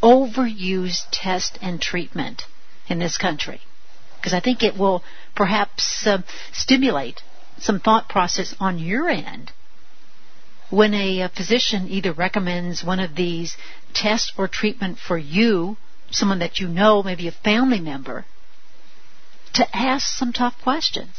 overused 0.02 1.06
test 1.10 1.58
and 1.62 1.80
treatment 1.80 2.44
in 2.88 2.98
this 2.98 3.18
country. 3.18 3.60
Because 4.16 4.34
I 4.34 4.40
think 4.40 4.62
it 4.62 4.76
will 4.76 5.02
perhaps 5.34 6.06
uh, 6.06 6.18
stimulate 6.52 7.22
some 7.58 7.80
thought 7.80 8.08
process 8.08 8.54
on 8.60 8.78
your 8.78 9.08
end 9.08 9.52
when 10.70 10.94
a, 10.94 11.20
a 11.20 11.28
physician 11.28 11.86
either 11.88 12.12
recommends 12.12 12.82
one 12.82 13.00
of 13.00 13.14
these 13.14 13.56
tests 13.94 14.32
or 14.36 14.48
treatment 14.48 14.98
for 14.98 15.16
you, 15.16 15.76
someone 16.10 16.40
that 16.40 16.58
you 16.58 16.68
know, 16.68 17.02
maybe 17.02 17.28
a 17.28 17.32
family 17.32 17.80
member, 17.80 18.24
to 19.54 19.76
ask 19.76 20.06
some 20.06 20.32
tough 20.32 20.54
questions. 20.62 21.14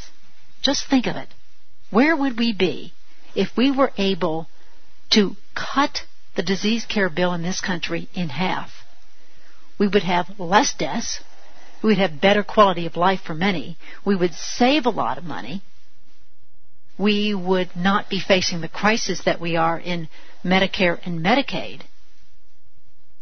Just 0.62 0.88
think 0.88 1.08
of 1.08 1.16
it. 1.16 1.30
Where 1.90 2.16
would 2.16 2.38
we 2.38 2.54
be 2.54 2.94
if 3.36 3.56
we 3.56 3.72
were 3.72 3.92
able 3.98 4.48
to 5.12 5.36
cut 5.56 6.02
the 6.36 6.44
disease 6.44 6.86
care 6.86 7.10
bill 7.10 7.34
in 7.34 7.42
this 7.42 7.62
country 7.62 8.10
in 8.14 8.30
half? 8.30 8.72
We 9.80 9.88
would 9.88 10.04
have 10.04 10.40
less 10.40 10.74
deaths. 10.74 11.22
We 11.82 11.90
would 11.90 11.98
have 11.98 12.22
better 12.22 12.44
quality 12.44 12.86
of 12.86 12.98
life 12.98 13.22
for 13.22 13.34
many. 13.34 13.78
We 14.04 14.16
would 14.16 14.34
save 14.34 14.86
a 14.86 14.92
lot 14.92 15.18
of 15.18 15.24
money 15.24 15.62
we 16.98 17.34
would 17.34 17.76
not 17.76 18.10
be 18.10 18.20
facing 18.20 18.62
the 18.62 18.68
crisis 18.68 19.22
that 19.26 19.40
we 19.40 19.56
are 19.56 19.80
in 19.80 20.10
Medicare 20.44 21.00
and 21.06 21.24
Medicaid. 21.24 21.82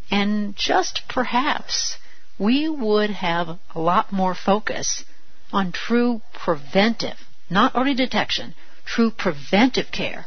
And 0.09 0.55
just 0.55 1.01
perhaps 1.09 1.97
we 2.39 2.69
would 2.69 3.09
have 3.09 3.59
a 3.73 3.79
lot 3.79 4.11
more 4.11 4.35
focus 4.35 5.03
on 5.51 5.71
true 5.71 6.21
preventive, 6.33 7.17
not 7.49 7.73
early 7.75 7.93
detection, 7.93 8.53
true 8.85 9.11
preventive 9.11 9.91
care 9.91 10.25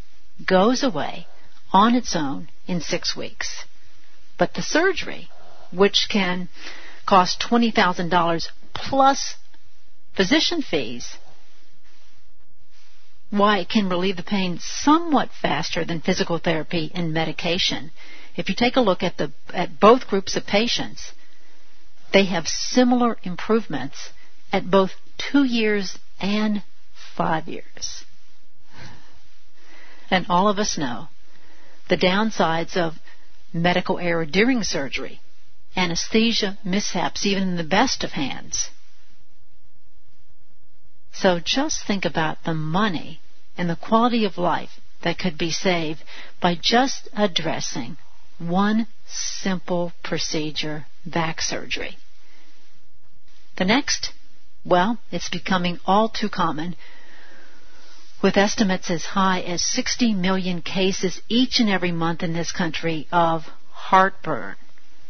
goes 0.45 0.83
away 0.83 1.27
on 1.71 1.95
its 1.95 2.15
own 2.15 2.47
in 2.67 2.81
six 2.81 3.15
weeks. 3.15 3.65
But 4.37 4.53
the 4.53 4.61
surgery, 4.61 5.29
which 5.71 6.07
can 6.09 6.49
cost 7.05 7.41
$20,000 7.41 8.47
plus 8.73 9.35
physician 10.15 10.61
fees, 10.61 11.17
why 13.29 13.57
it 13.57 13.69
can 13.69 13.89
relieve 13.89 14.15
the 14.15 14.23
pain 14.23 14.59
somewhat 14.59 15.29
faster 15.41 15.83
than 15.83 16.01
physical 16.01 16.37
therapy 16.37 16.91
and 16.93 17.13
medication. 17.13 17.91
If 18.37 18.47
you 18.47 18.55
take 18.55 18.75
a 18.75 18.81
look 18.81 19.01
at 19.03 19.17
the 19.17 19.31
at 19.53 19.79
both 19.79 20.07
groups 20.07 20.35
of 20.35 20.45
patients, 20.45 21.11
they 22.13 22.25
have 22.25 22.47
similar 22.47 23.17
improvements 23.23 24.11
at 24.51 24.69
both 24.69 24.91
2 25.31 25.43
years 25.43 25.97
and 26.19 26.63
5 27.17 27.47
years. 27.47 28.05
And 30.09 30.25
all 30.29 30.47
of 30.47 30.59
us 30.59 30.77
know 30.77 31.07
the 31.89 31.97
downsides 31.97 32.77
of 32.77 32.93
medical 33.51 33.99
error 33.99 34.25
during 34.25 34.63
surgery, 34.63 35.19
anesthesia 35.75 36.57
mishaps, 36.63 37.25
even 37.25 37.43
in 37.43 37.57
the 37.57 37.63
best 37.63 38.03
of 38.03 38.11
hands. 38.11 38.69
So 41.13 41.39
just 41.39 41.85
think 41.85 42.05
about 42.05 42.43
the 42.43 42.53
money 42.53 43.21
and 43.57 43.69
the 43.69 43.75
quality 43.75 44.25
of 44.25 44.37
life 44.37 44.79
that 45.03 45.19
could 45.19 45.37
be 45.37 45.51
saved 45.51 46.03
by 46.41 46.55
just 46.59 47.07
addressing 47.15 47.97
one 48.39 48.87
simple 49.05 49.93
procedure, 50.03 50.87
back 51.05 51.41
surgery. 51.41 51.97
The 53.57 53.65
next, 53.65 54.11
well, 54.65 54.97
it's 55.11 55.29
becoming 55.29 55.79
all 55.85 56.09
too 56.09 56.29
common 56.29 56.75
with 58.23 58.37
estimates 58.37 58.89
as 58.89 59.03
high 59.03 59.41
as 59.41 59.61
60 59.61 60.13
million 60.13 60.61
cases 60.61 61.21
each 61.27 61.59
and 61.59 61.69
every 61.69 61.91
month 61.91 62.23
in 62.23 62.31
this 62.31 62.53
country 62.53 63.05
of 63.11 63.43
heartburn. 63.69 64.55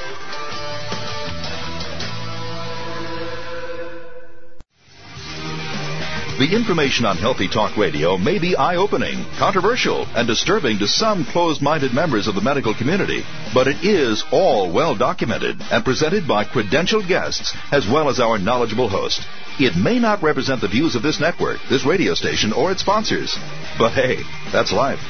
The 6.38 6.54
information 6.54 7.06
on 7.06 7.16
Healthy 7.16 7.48
Talk 7.48 7.78
Radio 7.78 8.18
may 8.18 8.38
be 8.38 8.54
eye 8.54 8.76
opening, 8.76 9.24
controversial, 9.38 10.04
and 10.14 10.28
disturbing 10.28 10.78
to 10.80 10.86
some 10.86 11.24
closed 11.24 11.62
minded 11.62 11.94
members 11.94 12.28
of 12.28 12.34
the 12.34 12.42
medical 12.42 12.74
community, 12.74 13.24
but 13.54 13.66
it 13.66 13.82
is 13.82 14.22
all 14.30 14.70
well 14.70 14.94
documented 14.94 15.56
and 15.70 15.82
presented 15.82 16.28
by 16.28 16.44
credentialed 16.44 17.08
guests 17.08 17.56
as 17.72 17.88
well 17.88 18.10
as 18.10 18.20
our 18.20 18.36
knowledgeable 18.36 18.90
host. 18.90 19.22
It 19.58 19.76
may 19.76 19.98
not 19.98 20.22
represent 20.22 20.60
the 20.60 20.68
views 20.68 20.94
of 20.94 21.02
this 21.02 21.18
network, 21.18 21.56
this 21.70 21.86
radio 21.86 22.12
station, 22.12 22.52
or 22.52 22.70
its 22.70 22.82
sponsors, 22.82 23.34
but 23.78 23.92
hey, 23.92 24.18
that's 24.52 24.72
life. 24.72 25.00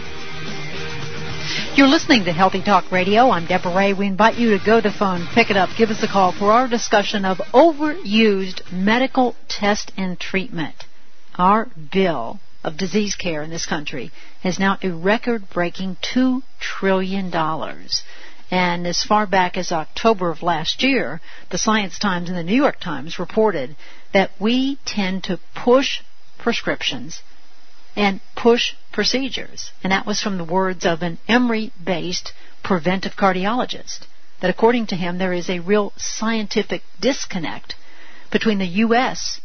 You're 1.74 1.88
listening 1.88 2.26
to 2.26 2.32
Healthy 2.32 2.62
Talk 2.62 2.92
Radio. 2.92 3.30
I'm 3.30 3.46
Deborah 3.46 3.74
Ray. 3.74 3.94
We 3.94 4.06
invite 4.06 4.38
you 4.38 4.56
to 4.56 4.64
go 4.64 4.80
to 4.80 4.90
the 4.90 4.94
phone, 4.96 5.26
pick 5.34 5.50
it 5.50 5.56
up, 5.56 5.70
give 5.76 5.90
us 5.90 6.04
a 6.04 6.08
call 6.08 6.30
for 6.30 6.52
our 6.52 6.68
discussion 6.68 7.24
of 7.24 7.38
overused 7.52 8.70
medical 8.70 9.34
test 9.48 9.90
and 9.96 10.20
treatment 10.20 10.86
our 11.38 11.68
bill 11.92 12.40
of 12.64 12.77
disease 12.77 13.14
care 13.14 13.42
in 13.42 13.51
this 13.51 13.66
country 13.66 14.11
is 14.42 14.59
now 14.59 14.79
a 14.83 14.90
record 14.90 15.49
breaking 15.51 15.96
$2 16.14 16.42
trillion. 16.59 17.33
And 18.51 18.87
as 18.87 19.05
far 19.05 19.27
back 19.27 19.57
as 19.57 19.72
October 19.72 20.31
of 20.31 20.42
last 20.42 20.83
year, 20.83 21.20
the 21.51 21.59
Science 21.59 21.99
Times 21.99 22.29
and 22.29 22.38
the 22.38 22.42
New 22.42 22.57
York 22.57 22.81
Times 22.81 23.18
reported 23.18 23.77
that 24.12 24.31
we 24.40 24.79
tend 24.85 25.25
to 25.25 25.40
push 25.55 26.01
prescriptions 26.38 27.22
and 27.94 28.20
push 28.35 28.75
procedures. 28.92 29.70
And 29.83 29.92
that 29.92 30.07
was 30.07 30.20
from 30.20 30.38
the 30.38 30.44
words 30.44 30.85
of 30.85 31.03
an 31.03 31.18
Emory 31.29 31.72
based 31.83 32.33
preventive 32.62 33.16
cardiologist. 33.16 34.07
That 34.40 34.51
according 34.51 34.88
to 34.88 34.96
him, 34.96 35.18
there 35.18 35.33
is 35.33 35.49
a 35.49 35.61
real 35.61 35.92
scientific 35.96 36.83
disconnect 37.01 37.75
between 38.31 38.59
the 38.59 38.66
U.S 38.66 39.40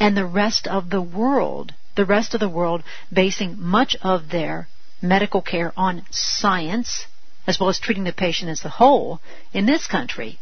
and 0.00 0.16
the 0.16 0.26
rest 0.26 0.66
of 0.66 0.88
the 0.88 1.02
world, 1.02 1.74
the 1.94 2.06
rest 2.06 2.32
of 2.32 2.40
the 2.40 2.48
world 2.48 2.82
basing 3.12 3.56
much 3.60 3.94
of 4.00 4.30
their 4.30 4.66
medical 5.02 5.42
care 5.42 5.72
on 5.76 6.02
science, 6.10 7.06
as 7.46 7.60
well 7.60 7.68
as 7.68 7.78
treating 7.78 8.04
the 8.04 8.12
patient 8.12 8.50
as 8.50 8.64
a 8.64 8.68
whole, 8.68 9.20
in 9.52 9.66
this 9.66 9.86
country, 9.86 10.38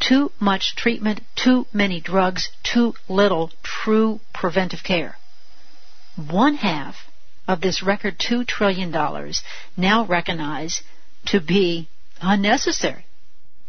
too 0.00 0.32
much 0.40 0.74
treatment, 0.74 1.20
too 1.36 1.66
many 1.72 2.00
drugs, 2.00 2.48
too 2.62 2.94
little 3.08 3.50
true 3.62 4.20
preventive 4.32 4.82
care. 4.82 5.16
One 6.16 6.56
half 6.56 6.96
of 7.46 7.60
this 7.60 7.82
record 7.82 8.18
$2 8.18 8.46
trillion 8.46 8.90
now 9.76 10.04
recognized 10.06 10.80
to 11.26 11.40
be 11.40 11.88
unnecessary. 12.20 13.04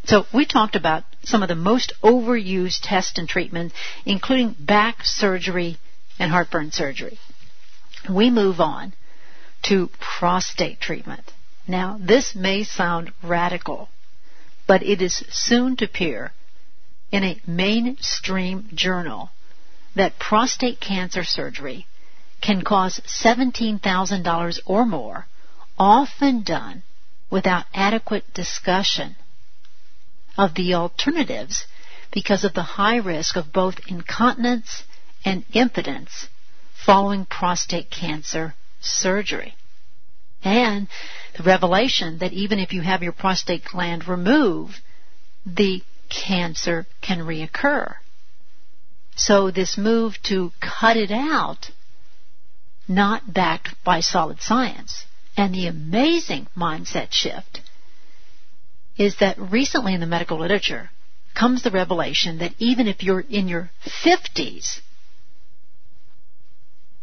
So 0.05 0.25
we 0.33 0.45
talked 0.45 0.75
about 0.75 1.03
some 1.23 1.43
of 1.43 1.49
the 1.49 1.55
most 1.55 1.93
overused 2.03 2.79
tests 2.81 3.17
and 3.17 3.27
treatments, 3.27 3.73
including 4.05 4.55
back 4.59 5.05
surgery 5.05 5.77
and 6.19 6.29
heartburn 6.29 6.71
surgery. 6.71 7.19
We 8.09 8.29
move 8.29 8.59
on 8.59 8.93
to 9.63 9.89
prostate 9.99 10.81
treatment. 10.81 11.31
Now, 11.67 11.97
this 11.99 12.35
may 12.35 12.63
sound 12.63 13.13
radical, 13.23 13.87
but 14.67 14.83
it 14.83 15.01
is 15.01 15.23
soon 15.29 15.77
to 15.77 15.85
appear 15.85 16.33
in 17.11 17.23
a 17.23 17.39
mainstream 17.47 18.69
journal 18.73 19.31
that 19.95 20.19
prostate 20.19 20.81
cancer 20.81 21.23
surgery 21.23 21.85
can 22.41 22.61
cost 22.63 23.01
$17,000 23.05 24.59
or 24.65 24.85
more, 24.85 25.27
often 25.77 26.43
done 26.43 26.83
without 27.29 27.65
adequate 27.73 28.33
discussion 28.33 29.15
of 30.37 30.55
the 30.55 30.73
alternatives 30.73 31.65
because 32.11 32.43
of 32.43 32.53
the 32.53 32.63
high 32.63 32.97
risk 32.97 33.35
of 33.35 33.53
both 33.53 33.75
incontinence 33.87 34.83
and 35.25 35.43
impotence 35.53 36.27
following 36.85 37.25
prostate 37.25 37.89
cancer 37.89 38.53
surgery. 38.81 39.55
And 40.43 40.87
the 41.37 41.43
revelation 41.43 42.19
that 42.19 42.33
even 42.33 42.59
if 42.59 42.73
you 42.73 42.81
have 42.81 43.01
your 43.01 43.13
prostate 43.13 43.63
gland 43.63 44.07
removed, 44.07 44.79
the 45.45 45.81
cancer 46.09 46.85
can 47.01 47.19
reoccur. 47.19 47.95
So 49.15 49.51
this 49.51 49.77
move 49.77 50.15
to 50.23 50.51
cut 50.59 50.97
it 50.97 51.11
out, 51.11 51.69
not 52.87 53.33
backed 53.33 53.75
by 53.83 54.01
solid 54.01 54.41
science, 54.41 55.05
and 55.37 55.53
the 55.53 55.67
amazing 55.67 56.47
mindset 56.57 57.11
shift 57.11 57.61
is 58.97 59.17
that 59.19 59.37
recently 59.39 59.93
in 59.93 59.99
the 59.99 60.05
medical 60.07 60.39
literature 60.39 60.89
comes 61.35 61.63
the 61.63 61.71
revelation 61.71 62.39
that 62.39 62.53
even 62.59 62.87
if 62.87 63.01
you're 63.03 63.19
in 63.21 63.47
your 63.47 63.71
50s 64.03 64.79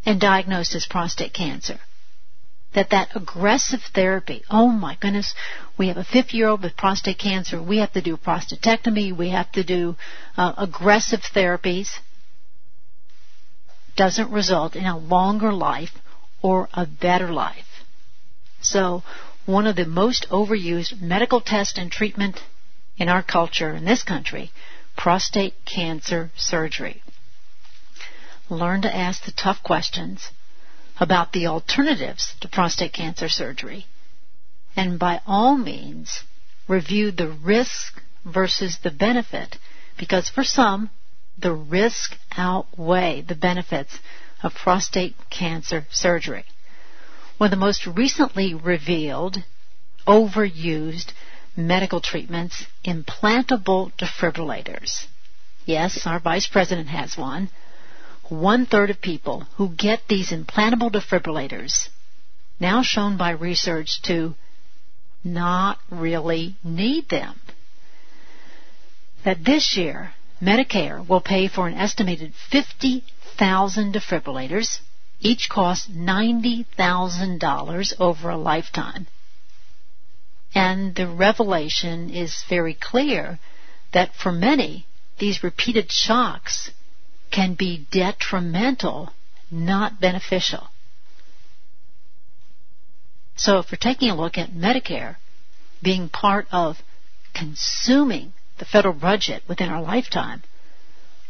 and 0.06 0.20
diagnosed 0.20 0.74
as 0.74 0.86
prostate 0.86 1.32
cancer, 1.34 1.78
that 2.74 2.90
that 2.90 3.08
aggressive 3.16 3.80
therapy, 3.92 4.42
oh 4.48 4.68
my 4.68 4.96
goodness, 5.00 5.34
we 5.76 5.88
have 5.88 5.96
a 5.96 6.04
50 6.04 6.36
year 6.36 6.48
old 6.48 6.62
with 6.62 6.76
prostate 6.76 7.18
cancer, 7.18 7.60
we 7.60 7.78
have 7.78 7.92
to 7.92 8.00
do 8.02 8.16
prostatectomy, 8.16 9.16
we 9.16 9.30
have 9.30 9.50
to 9.52 9.64
do 9.64 9.96
uh, 10.36 10.52
aggressive 10.56 11.20
therapies, 11.34 11.88
doesn't 13.96 14.30
result 14.30 14.76
in 14.76 14.84
a 14.84 14.96
longer 14.96 15.52
life 15.52 15.90
or 16.42 16.68
a 16.72 16.86
better 16.86 17.32
life. 17.32 17.66
So 18.62 19.02
one 19.50 19.66
of 19.66 19.76
the 19.76 19.84
most 19.86 20.26
overused 20.30 21.00
medical 21.00 21.40
tests 21.40 21.76
and 21.76 21.90
treatment 21.90 22.40
in 22.96 23.08
our 23.08 23.22
culture 23.22 23.74
in 23.74 23.84
this 23.84 24.02
country, 24.02 24.50
prostate 24.96 25.54
cancer 25.64 26.30
surgery. 26.36 27.02
Learn 28.48 28.82
to 28.82 28.94
ask 28.94 29.24
the 29.24 29.32
tough 29.32 29.62
questions 29.62 30.28
about 30.98 31.32
the 31.32 31.46
alternatives 31.46 32.34
to 32.40 32.48
prostate 32.48 32.92
cancer 32.92 33.28
surgery. 33.28 33.86
And 34.76 34.98
by 34.98 35.20
all 35.26 35.56
means, 35.56 36.20
review 36.68 37.10
the 37.10 37.28
risk 37.28 38.02
versus 38.24 38.78
the 38.82 38.90
benefit 38.90 39.56
because 39.98 40.28
for 40.28 40.44
some, 40.44 40.90
the 41.38 41.52
risk 41.52 42.16
outweigh 42.36 43.22
the 43.22 43.34
benefits 43.34 43.98
of 44.42 44.54
prostate 44.54 45.16
cancer 45.30 45.86
surgery 45.90 46.44
one 47.40 47.46
of 47.46 47.52
the 47.52 47.56
most 47.56 47.86
recently 47.86 48.52
revealed, 48.52 49.38
overused 50.06 51.10
medical 51.56 51.98
treatments, 51.98 52.66
implantable 52.84 53.90
defibrillators. 53.96 55.06
Yes, 55.64 56.06
our 56.06 56.20
vice 56.20 56.46
president 56.46 56.88
has 56.88 57.16
one. 57.16 57.48
One 58.28 58.66
third 58.66 58.90
of 58.90 59.00
people 59.00 59.46
who 59.56 59.70
get 59.70 60.00
these 60.06 60.32
implantable 60.32 60.92
defibrillators, 60.92 61.88
now 62.60 62.82
shown 62.82 63.16
by 63.16 63.30
research 63.30 64.02
to 64.02 64.34
not 65.24 65.78
really 65.90 66.56
need 66.62 67.08
them. 67.08 67.40
That 69.24 69.42
this 69.42 69.78
year, 69.78 70.12
Medicare 70.42 71.08
will 71.08 71.22
pay 71.22 71.48
for 71.48 71.68
an 71.68 71.74
estimated 71.74 72.34
50,000 72.50 73.94
defibrillators 73.94 74.80
each 75.20 75.48
cost 75.48 75.92
$90,000 75.92 77.92
over 78.00 78.30
a 78.30 78.36
lifetime. 78.36 79.06
And 80.54 80.94
the 80.94 81.06
revelation 81.06 82.10
is 82.10 82.44
very 82.48 82.74
clear 82.74 83.38
that 83.92 84.14
for 84.14 84.32
many, 84.32 84.86
these 85.18 85.44
repeated 85.44 85.92
shocks 85.92 86.70
can 87.30 87.54
be 87.54 87.86
detrimental, 87.90 89.12
not 89.50 90.00
beneficial. 90.00 90.68
So 93.36 93.58
if 93.58 93.70
we're 93.70 93.78
taking 93.78 94.08
a 94.10 94.16
look 94.16 94.38
at 94.38 94.50
Medicare 94.50 95.16
being 95.82 96.08
part 96.08 96.46
of 96.50 96.82
consuming 97.34 98.32
the 98.58 98.64
federal 98.64 98.94
budget 98.94 99.44
within 99.48 99.68
our 99.68 99.80
lifetime, 99.80 100.42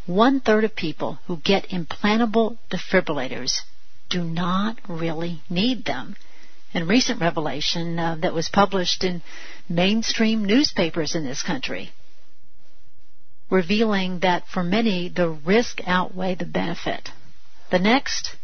one 0.06 0.40
third 0.40 0.64
of 0.64 0.74
people 0.74 1.18
who 1.26 1.36
get 1.36 1.68
implantable 1.68 2.56
defibrillators 2.70 3.60
do 4.10 4.22
not 4.22 4.76
really 4.88 5.40
need 5.48 5.84
them. 5.84 6.16
And 6.74 6.88
recent 6.88 7.20
revelation 7.20 7.98
uh, 7.98 8.16
that 8.22 8.34
was 8.34 8.48
published 8.48 9.02
in 9.02 9.22
mainstream 9.68 10.44
newspapers 10.44 11.14
in 11.14 11.24
this 11.24 11.42
country 11.42 11.90
revealing 13.50 14.20
that 14.20 14.46
for 14.46 14.62
many 14.62 15.08
the 15.08 15.28
risk 15.28 15.80
outweigh 15.86 16.36
the 16.36 16.46
benefit. 16.46 17.10
The 17.70 17.78
next, 17.78 18.36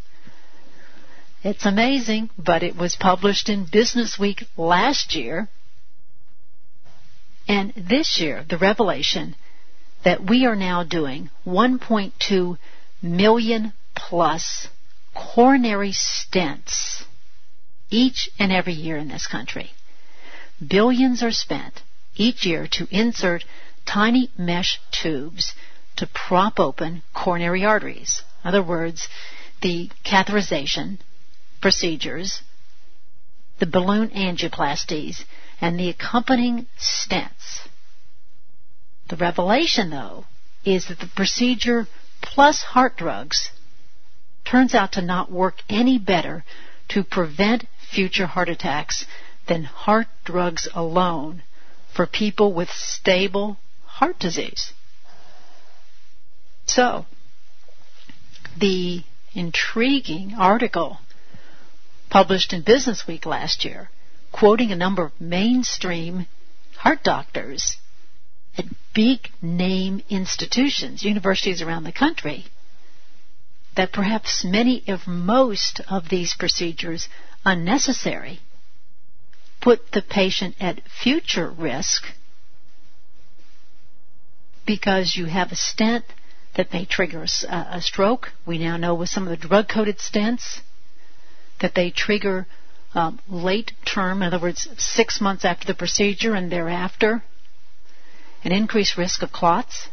it's 1.43 1.65
amazing, 1.65 2.29
but 2.37 2.63
it 2.63 2.75
was 2.75 2.95
published 2.95 3.49
in 3.49 3.67
Business 3.71 4.19
Week 4.19 4.43
last 4.57 5.15
year. 5.15 5.47
And 7.47 7.73
this 7.75 8.19
year, 8.19 8.45
the 8.47 8.57
revelation 8.57 9.35
that 10.03 10.23
we 10.23 10.45
are 10.45 10.55
now 10.55 10.83
doing 10.83 11.29
1.2 11.45 12.57
million 13.01 13.73
plus 13.95 14.67
coronary 15.17 15.91
stents 15.91 17.03
each 17.89 18.29
and 18.37 18.51
every 18.51 18.73
year 18.73 18.97
in 18.97 19.07
this 19.07 19.27
country. 19.27 19.71
Billions 20.65 21.23
are 21.23 21.31
spent 21.31 21.81
each 22.15 22.45
year 22.45 22.67
to 22.71 22.87
insert 22.91 23.43
tiny 23.85 24.29
mesh 24.37 24.79
tubes 24.91 25.53
to 25.95 26.07
prop 26.07 26.59
open 26.59 27.01
coronary 27.13 27.65
arteries. 27.65 28.21
In 28.43 28.49
other 28.49 28.63
words, 28.63 29.07
the 29.61 29.89
catheterization 30.05 30.99
procedures, 31.61 32.41
the 33.59 33.65
balloon 33.65 34.09
angioplasties, 34.09 35.23
and 35.59 35.79
the 35.79 35.89
accompanying 35.89 36.67
stents. 36.79 37.67
The 39.09 39.15
revelation, 39.15 39.89
though, 39.89 40.25
is 40.63 40.87
that 40.87 40.99
the 40.99 41.09
procedure 41.15 41.87
plus 42.21 42.61
heart 42.61 42.97
drugs 42.97 43.49
turns 44.49 44.73
out 44.73 44.93
to 44.93 45.01
not 45.01 45.31
work 45.31 45.55
any 45.69 45.97
better 45.97 46.43
to 46.89 47.03
prevent 47.03 47.67
future 47.91 48.25
heart 48.25 48.49
attacks 48.49 49.05
than 49.47 49.63
heart 49.63 50.07
drugs 50.23 50.67
alone 50.73 51.43
for 51.93 52.05
people 52.05 52.53
with 52.53 52.69
stable 52.69 53.57
heart 53.85 54.19
disease. 54.19 54.71
So, 56.65 57.05
the 58.57 59.03
intriguing 59.33 60.35
article 60.37 60.99
published 62.09 62.53
in 62.53 62.61
Business 62.61 63.05
Week 63.07 63.25
last 63.25 63.65
year, 63.65 63.89
quoting 64.31 64.71
a 64.71 64.75
number 64.75 65.05
of 65.05 65.19
mainstream 65.19 66.27
heart 66.77 67.03
doctors 67.03 67.77
at 68.57 68.65
big 68.93 69.19
name 69.41 70.01
institutions, 70.09 71.03
universities 71.03 71.61
around 71.61 71.83
the 71.83 71.91
country, 71.91 72.45
that 73.77 73.93
perhaps 73.93 74.43
many, 74.43 74.83
if 74.87 75.07
most, 75.07 75.79
of 75.87 76.09
these 76.09 76.33
procedures 76.33 77.07
unnecessary 77.45 78.39
put 79.61 79.91
the 79.91 80.01
patient 80.01 80.55
at 80.59 80.81
future 81.03 81.49
risk 81.49 82.03
because 84.65 85.15
you 85.15 85.25
have 85.25 85.51
a 85.51 85.55
stent 85.55 86.03
that 86.55 86.73
may 86.73 86.85
trigger 86.85 87.23
a, 87.23 87.55
a 87.71 87.81
stroke. 87.81 88.29
We 88.45 88.57
now 88.57 88.77
know 88.77 88.95
with 88.95 89.09
some 89.09 89.27
of 89.27 89.29
the 89.29 89.47
drug 89.47 89.69
coated 89.69 89.99
stents 89.99 90.59
that 91.61 91.75
they 91.75 91.91
trigger 91.91 92.47
um, 92.95 93.19
late 93.29 93.73
term, 93.85 94.23
in 94.23 94.33
other 94.33 94.41
words, 94.41 94.67
six 94.77 95.21
months 95.21 95.45
after 95.45 95.67
the 95.67 95.75
procedure 95.75 96.33
and 96.33 96.51
thereafter, 96.51 97.23
an 98.43 98.51
increased 98.51 98.97
risk 98.97 99.21
of 99.21 99.31
clots. 99.31 99.87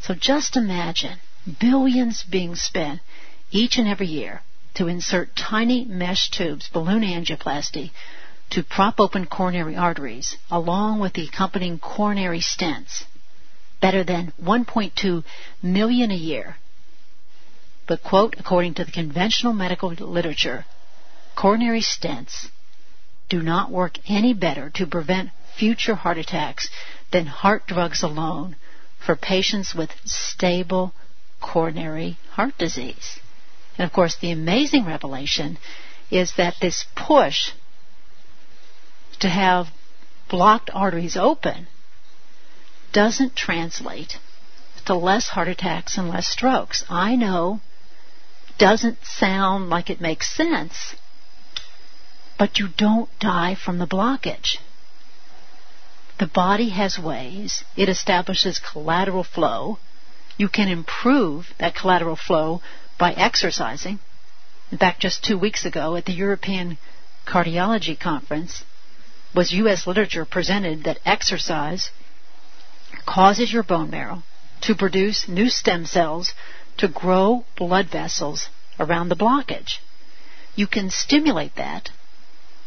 So 0.00 0.14
just 0.14 0.56
imagine 0.56 1.18
billions 1.60 2.22
being 2.22 2.54
spent 2.54 3.00
each 3.50 3.78
and 3.78 3.88
every 3.88 4.06
year 4.06 4.42
to 4.74 4.88
insert 4.88 5.36
tiny 5.36 5.84
mesh 5.84 6.30
tubes, 6.30 6.68
balloon 6.72 7.02
angioplasty, 7.02 7.90
to 8.50 8.62
prop 8.62 9.00
open 9.00 9.26
coronary 9.26 9.76
arteries, 9.76 10.36
along 10.50 11.00
with 11.00 11.14
the 11.14 11.26
accompanying 11.26 11.78
coronary 11.78 12.40
stents, 12.40 13.04
better 13.80 14.04
than 14.04 14.32
1.2 14.42 15.24
million 15.62 16.10
a 16.10 16.14
year. 16.14 16.56
But 17.86 18.02
quote, 18.02 18.36
according 18.38 18.74
to 18.74 18.84
the 18.84 18.92
conventional 18.92 19.52
medical 19.52 19.90
literature, 19.90 20.64
coronary 21.34 21.80
stents 21.80 22.48
do 23.28 23.42
not 23.42 23.70
work 23.70 23.98
any 24.06 24.34
better 24.34 24.70
to 24.70 24.86
prevent 24.86 25.30
future 25.56 25.94
heart 25.94 26.18
attacks 26.18 26.68
than 27.10 27.26
heart 27.26 27.66
drugs 27.66 28.02
alone 28.02 28.56
for 29.04 29.16
patients 29.16 29.74
with 29.74 29.90
stable 30.04 30.94
coronary 31.42 32.16
heart 32.30 32.56
disease. 32.56 33.20
And 33.76 33.84
of 33.84 33.92
course, 33.92 34.16
the 34.16 34.30
amazing 34.30 34.86
revelation 34.86 35.58
is 36.10 36.34
that 36.36 36.54
this 36.60 36.84
push 36.94 37.50
to 39.20 39.28
have 39.28 39.68
blocked 40.28 40.70
arteries 40.72 41.16
open 41.16 41.66
doesn't 42.92 43.36
translate 43.36 44.18
to 44.84 44.94
less 44.94 45.28
heart 45.28 45.48
attacks 45.48 45.96
and 45.96 46.08
less 46.08 46.28
strokes. 46.28 46.84
I 46.88 47.16
know 47.16 47.60
doesn't 48.58 49.04
sound 49.04 49.70
like 49.70 49.90
it 49.90 50.00
makes 50.00 50.34
sense, 50.34 50.94
but 52.38 52.58
you 52.58 52.68
don't 52.76 53.08
die 53.18 53.54
from 53.54 53.78
the 53.78 53.86
blockage. 53.86 54.58
The 56.18 56.26
body 56.26 56.68
has 56.70 56.98
ways. 56.98 57.64
It 57.76 57.88
establishes 57.88 58.58
collateral 58.58 59.24
flow. 59.24 59.78
You 60.42 60.48
can 60.48 60.68
improve 60.68 61.54
that 61.58 61.76
collateral 61.76 62.16
flow 62.16 62.62
by 62.98 63.12
exercising. 63.12 64.00
In 64.72 64.78
fact, 64.78 64.98
just 64.98 65.22
two 65.22 65.38
weeks 65.38 65.64
ago 65.64 65.94
at 65.94 66.04
the 66.04 66.12
European 66.12 66.78
Cardiology 67.24 67.96
Conference 67.96 68.64
was 69.32 69.52
U.S. 69.52 69.86
literature 69.86 70.24
presented 70.24 70.82
that 70.82 70.98
exercise 71.06 71.90
causes 73.06 73.52
your 73.52 73.62
bone 73.62 73.90
marrow 73.90 74.24
to 74.62 74.74
produce 74.74 75.28
new 75.28 75.48
stem 75.48 75.86
cells 75.86 76.34
to 76.78 76.88
grow 76.88 77.44
blood 77.54 77.86
vessels 77.86 78.48
around 78.80 79.10
the 79.10 79.22
blockage. 79.24 79.78
You 80.56 80.66
can 80.66 80.90
stimulate 80.90 81.54
that 81.54 81.90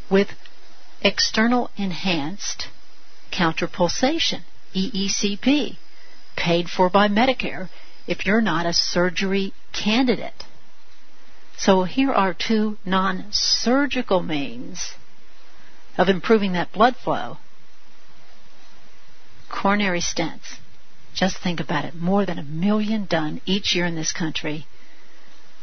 with 0.10 0.30
external 1.02 1.72
enhanced 1.76 2.70
counterpulsation, 3.34 4.44
EECP, 4.74 5.76
paid 6.36 6.70
for 6.70 6.90
by 6.90 7.08
Medicare 7.08 7.70
if 8.08 8.26
you're 8.26 8.42
not 8.42 8.66
a 8.66 8.74
surgery 8.74 9.54
candidate. 9.74 10.44
So 11.58 11.84
here 11.84 12.12
are 12.12 12.34
two 12.34 12.78
non-surgical 12.86 14.22
means 14.22 14.94
of 15.98 16.10
improving 16.10 16.54
that 16.54 16.72
blood 16.72 16.96
flow. 16.98 17.38
Coronary 19.50 20.02
stents. 20.02 20.58
Just 21.14 21.38
think 21.38 21.62
about 21.62 21.86
it. 21.86 21.96
More 21.96 22.26
than 22.26 22.38
a 22.38 22.44
million 22.44 23.06
done 23.06 23.40
each 23.46 23.74
year 23.74 23.86
in 23.86 23.96
this 23.96 24.12
country. 24.12 24.68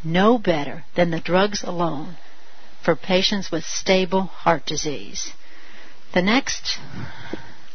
No 0.03 0.39
better 0.39 0.85
than 0.95 1.11
the 1.11 1.21
drugs 1.21 1.63
alone 1.63 2.17
for 2.83 2.97
patients 2.97 3.53
with 3.53 3.65
stable 3.65 4.23
heart 4.23 4.65
disease. 4.65 5.33
The 6.15 6.23
next, 6.23 6.79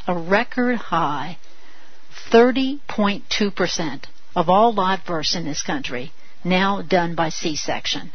a 0.08 0.18
record 0.18 0.78
high 0.78 1.38
30.2% 2.32 4.06
of 4.36 4.50
all 4.50 4.74
live 4.74 5.06
births 5.06 5.36
in 5.36 5.46
this 5.46 5.64
country 5.64 6.12
now 6.44 6.82
done 6.82 7.16
by 7.16 7.30
C-section. 7.30 8.12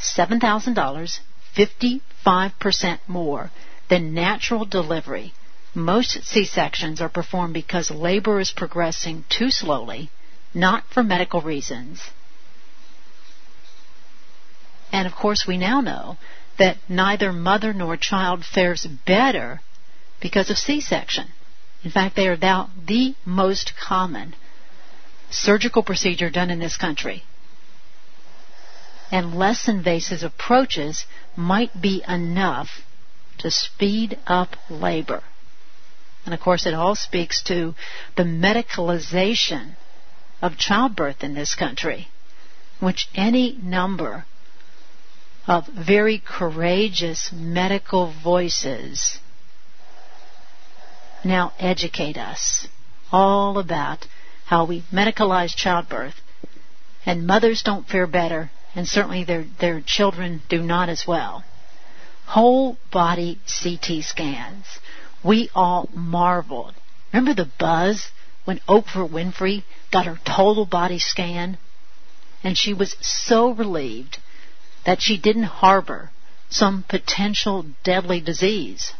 $7,000, 0.00 1.20
55% 1.56 2.98
more 3.06 3.50
than 3.88 4.14
natural 4.14 4.64
delivery. 4.64 5.32
Most 5.74 6.24
C-sections 6.24 7.00
are 7.00 7.08
performed 7.08 7.54
because 7.54 7.90
labor 7.90 8.40
is 8.40 8.50
progressing 8.50 9.24
too 9.28 9.50
slowly, 9.50 10.10
not 10.54 10.84
for 10.92 11.02
medical 11.02 11.40
reasons. 11.40 12.00
And 14.92 15.06
of 15.06 15.14
course, 15.14 15.46
we 15.46 15.58
now 15.58 15.80
know 15.80 16.16
that 16.58 16.78
neither 16.88 17.32
mother 17.32 17.72
nor 17.72 17.96
child 17.96 18.44
fares 18.44 18.86
better 19.06 19.60
because 20.20 20.50
of 20.50 20.58
C-section. 20.58 21.28
In 21.82 21.90
fact, 21.90 22.16
they 22.16 22.28
are 22.28 22.36
now 22.36 22.70
the 22.86 23.14
most 23.24 23.72
common 23.76 24.34
surgical 25.30 25.82
procedure 25.82 26.30
done 26.30 26.50
in 26.50 26.58
this 26.58 26.76
country. 26.76 27.24
And 29.10 29.34
less 29.34 29.66
invasive 29.66 30.22
approaches 30.22 31.06
might 31.36 31.80
be 31.80 32.02
enough 32.06 32.82
to 33.38 33.50
speed 33.50 34.18
up 34.26 34.56
labor. 34.68 35.22
And 36.24 36.34
of 36.34 36.40
course, 36.40 36.66
it 36.66 36.74
all 36.74 36.94
speaks 36.94 37.42
to 37.44 37.74
the 38.16 38.24
medicalization 38.24 39.76
of 40.42 40.58
childbirth 40.58 41.24
in 41.24 41.34
this 41.34 41.54
country, 41.54 42.08
which 42.78 43.08
any 43.14 43.58
number 43.62 44.26
of 45.46 45.66
very 45.66 46.18
courageous 46.18 47.32
medical 47.32 48.12
voices 48.22 49.18
now 51.24 51.52
educate 51.58 52.16
us 52.16 52.66
all 53.12 53.58
about 53.58 54.06
how 54.46 54.64
we 54.64 54.82
medicalize 54.92 55.54
childbirth. 55.54 56.14
And 57.06 57.26
mothers 57.26 57.62
don't 57.62 57.88
fare 57.88 58.06
better 58.06 58.50
and 58.74 58.86
certainly 58.86 59.24
their 59.24 59.44
their 59.58 59.80
children 59.80 60.42
do 60.48 60.62
not 60.62 60.88
as 60.88 61.06
well. 61.06 61.44
Whole 62.26 62.78
body 62.92 63.40
CT 63.62 64.04
scans. 64.04 64.66
We 65.24 65.50
all 65.54 65.88
marveled. 65.92 66.74
Remember 67.12 67.34
the 67.34 67.50
buzz 67.58 68.08
when 68.44 68.60
Oprah 68.68 69.10
Winfrey 69.10 69.64
got 69.90 70.06
her 70.06 70.20
total 70.24 70.64
body 70.64 70.98
scan? 70.98 71.58
And 72.42 72.56
she 72.56 72.72
was 72.72 72.96
so 73.00 73.50
relieved 73.50 74.18
that 74.86 75.02
she 75.02 75.18
didn't 75.18 75.42
harbor 75.44 76.10
some 76.48 76.84
potential 76.88 77.66
deadly 77.84 78.20
disease. 78.20 78.92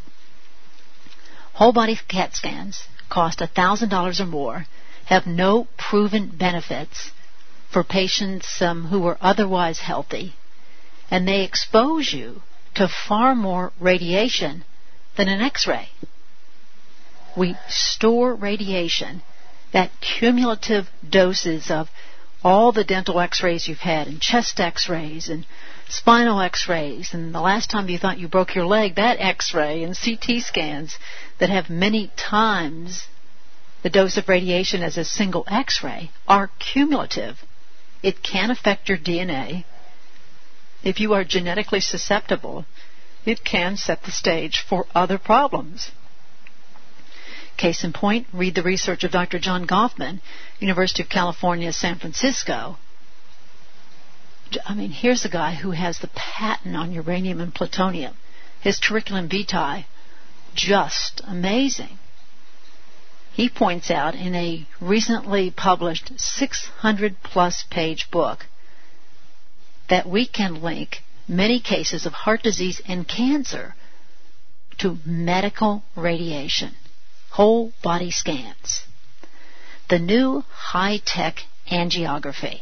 Whole 1.61 1.75
body 1.75 2.01
CAT 2.09 2.35
scans 2.35 2.85
cost 3.11 3.40
$1,000 3.40 4.18
or 4.18 4.25
more, 4.25 4.66
have 5.05 5.27
no 5.27 5.68
proven 5.77 6.29
benefits 6.29 7.11
for 7.70 7.85
patients 7.85 8.62
um, 8.62 8.87
who 8.87 9.07
are 9.07 9.18
otherwise 9.20 9.81
healthy, 9.81 10.33
and 11.11 11.29
they 11.29 11.42
expose 11.42 12.14
you 12.14 12.40
to 12.77 12.88
far 12.88 13.35
more 13.35 13.75
radiation 13.79 14.64
than 15.18 15.29
an 15.29 15.42
x-ray. 15.42 15.90
We 17.37 17.59
store 17.68 18.35
radiation, 18.35 19.20
that 19.75 19.90
cumulative 20.01 20.88
doses 21.07 21.70
of 21.70 21.90
all 22.42 22.73
the 22.73 22.85
dental 22.85 23.20
x-rays 23.20 23.68
you've 23.68 23.81
had 23.81 24.07
and 24.07 24.18
chest 24.18 24.59
x-rays 24.61 25.29
and 25.29 25.44
spinal 25.90 26.40
x-rays 26.40 27.12
and 27.12 27.35
the 27.35 27.40
last 27.40 27.68
time 27.68 27.88
you 27.88 27.98
thought 27.98 28.18
you 28.18 28.29
broke 28.29 28.55
your 28.55 28.66
leg, 28.66 28.94
that 28.94 29.20
x-ray 29.20 29.83
and 29.83 29.96
CT 29.96 30.42
scans 30.42 30.96
that 31.38 31.50
have 31.50 31.68
many 31.68 32.11
times 32.16 33.07
the 33.83 33.90
dose 33.90 34.16
of 34.16 34.29
radiation 34.29 34.83
as 34.83 34.96
a 34.96 35.05
single 35.05 35.44
x-ray 35.48 36.11
are 36.29 36.50
cumulative. 36.59 37.38
It 38.03 38.22
can 38.22 38.50
affect 38.50 38.88
your 38.88 38.98
DNA. 38.98 39.64
If 40.83 41.00
you 41.00 41.12
are 41.14 41.24
genetically 41.24 41.81
susceptible, 41.81 42.66
it 43.26 43.44
can 43.44 43.76
set 43.76 44.03
the 44.03 44.11
stage 44.11 44.64
for 44.66 44.87
other 44.94 45.18
problems. 45.18 45.90
Case 47.57 47.85
in 47.85 47.92
point, 47.92 48.26
read 48.33 48.55
the 48.55 48.62
research 48.62 49.05
of 49.05 49.11
Dr. 49.11 49.38
John 49.38 49.66
Gofman, 49.66 50.20
University 50.61 51.03
of 51.03 51.11
California, 51.11 51.72
San 51.72 51.98
Francisco. 51.98 52.79
I 54.66 54.74
mean, 54.74 54.90
here's 54.90 55.24
a 55.24 55.28
guy 55.28 55.54
who 55.54 55.70
has 55.72 55.98
the 55.98 56.10
patent 56.14 56.76
on 56.76 56.92
uranium 56.92 57.40
and 57.40 57.54
plutonium. 57.54 58.16
His 58.60 58.78
curriculum 58.78 59.28
vitae, 59.28 59.86
just 60.54 61.22
amazing. 61.26 61.98
He 63.32 63.48
points 63.48 63.90
out 63.90 64.14
in 64.14 64.34
a 64.34 64.66
recently 64.80 65.50
published 65.50 66.12
600 66.18 67.22
plus 67.22 67.64
page 67.70 68.10
book 68.10 68.46
that 69.88 70.08
we 70.08 70.26
can 70.26 70.62
link 70.62 71.02
many 71.28 71.60
cases 71.60 72.06
of 72.06 72.12
heart 72.12 72.42
disease 72.42 72.82
and 72.86 73.06
cancer 73.06 73.74
to 74.78 74.98
medical 75.04 75.82
radiation 75.94 76.74
whole 77.30 77.72
body 77.82 78.10
scans. 78.10 78.82
The 79.88 79.98
new 79.98 80.44
high-tech 80.50 81.44
angiography, 81.70 82.60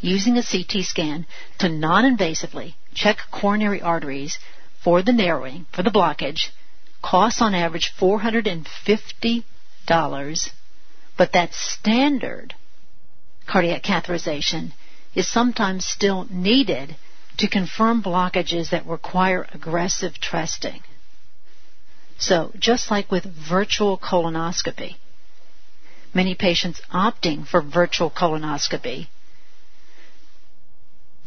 using 0.00 0.36
a 0.36 0.42
CT 0.42 0.84
scan 0.84 1.26
to 1.58 1.68
non-invasively 1.68 2.74
check 2.94 3.18
coronary 3.30 3.80
arteries 3.80 4.38
for 4.82 5.02
the 5.02 5.12
narrowing, 5.12 5.66
for 5.72 5.82
the 5.82 5.90
blockage, 5.90 6.48
costs 7.02 7.42
on 7.42 7.54
average 7.54 7.92
$450, 7.98 9.44
but 11.16 11.32
that 11.32 11.54
standard 11.54 12.54
cardiac 13.46 13.82
catheterization 13.82 14.72
is 15.14 15.26
sometimes 15.28 15.84
still 15.84 16.26
needed 16.30 16.96
to 17.38 17.48
confirm 17.48 18.02
blockages 18.02 18.70
that 18.70 18.86
require 18.86 19.46
aggressive 19.52 20.20
testing. 20.20 20.80
So, 22.18 22.52
just 22.58 22.90
like 22.90 23.10
with 23.10 23.24
virtual 23.24 23.98
colonoscopy, 23.98 24.96
many 26.14 26.34
patients 26.34 26.80
opting 26.92 27.46
for 27.46 27.60
virtual 27.60 28.10
colonoscopy 28.10 29.08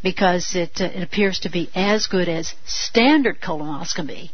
because 0.01 0.55
it, 0.55 0.79
uh, 0.79 0.85
it 0.85 1.03
appears 1.03 1.39
to 1.39 1.49
be 1.49 1.69
as 1.75 2.07
good 2.07 2.29
as 2.29 2.53
standard 2.65 3.41
colonoscopy 3.41 4.29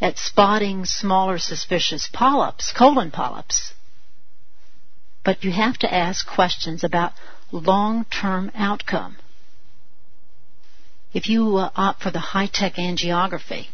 at 0.00 0.18
spotting 0.18 0.84
smaller 0.84 1.38
suspicious 1.38 2.08
polyps, 2.12 2.72
colon 2.72 3.10
polyps. 3.10 3.72
But 5.24 5.44
you 5.44 5.52
have 5.52 5.78
to 5.78 5.92
ask 5.92 6.26
questions 6.26 6.84
about 6.84 7.12
long-term 7.50 8.50
outcome. 8.54 9.16
If 11.14 11.28
you 11.28 11.56
uh, 11.56 11.70
opt 11.74 12.02
for 12.02 12.10
the 12.10 12.18
high-tech 12.18 12.74
angiography, 12.74 13.66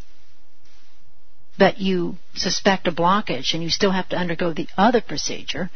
but 1.59 1.79
you 1.79 2.16
suspect 2.35 2.87
a 2.87 2.92
blockage 2.92 3.55
and 3.55 3.62
you 3.62 3.71
still 3.71 3.90
have 3.90 4.09
to 4.11 4.16
undergo 4.16 4.53
the 4.53 4.68
other 4.77 5.01
procedure, 5.01 5.71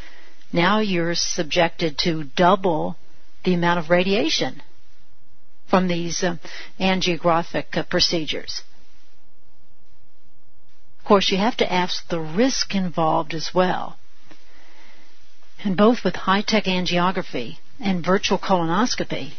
now 0.53 0.81
you're 0.81 1.15
subjected 1.15 1.99
to 1.99 2.25
double 2.37 2.97
the 3.45 3.55
amount 3.55 3.79
of 3.79 3.91
radiation 3.91 4.63
from 5.69 5.89
these 5.89 6.23
uh, 6.23 6.37
angiographic 6.79 7.77
uh, 7.77 7.83
procedures. 7.85 8.63
Of 10.99 11.05
course, 11.05 11.31
you 11.31 11.39
have 11.39 11.57
to 11.59 11.73
ask 11.73 12.09
the 12.09 12.21
risk 12.21 12.75
involved 12.75 13.35
as 13.35 13.51
well. 13.55 13.97
And 15.65 15.77
both 15.77 16.05
with 16.05 16.17
high-tech 16.17 16.65
angiography 16.65 17.59
and 17.81 18.05
virtual 18.05 18.39
colonoscopy, 18.39 19.33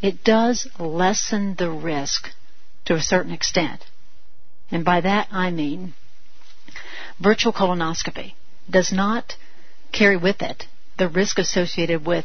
it 0.00 0.24
does 0.24 0.66
lessen 0.78 1.54
the 1.58 1.70
risk 1.70 2.30
to 2.86 2.94
a 2.94 3.00
certain 3.00 3.32
extent. 3.32 3.84
And 4.70 4.84
by 4.84 5.00
that 5.02 5.28
I 5.30 5.50
mean 5.50 5.94
virtual 7.20 7.52
colonoscopy 7.52 8.32
does 8.68 8.92
not 8.92 9.34
carry 9.92 10.16
with 10.16 10.40
it 10.42 10.66
the 10.96 11.08
risk 11.08 11.38
associated 11.38 12.06
with 12.06 12.24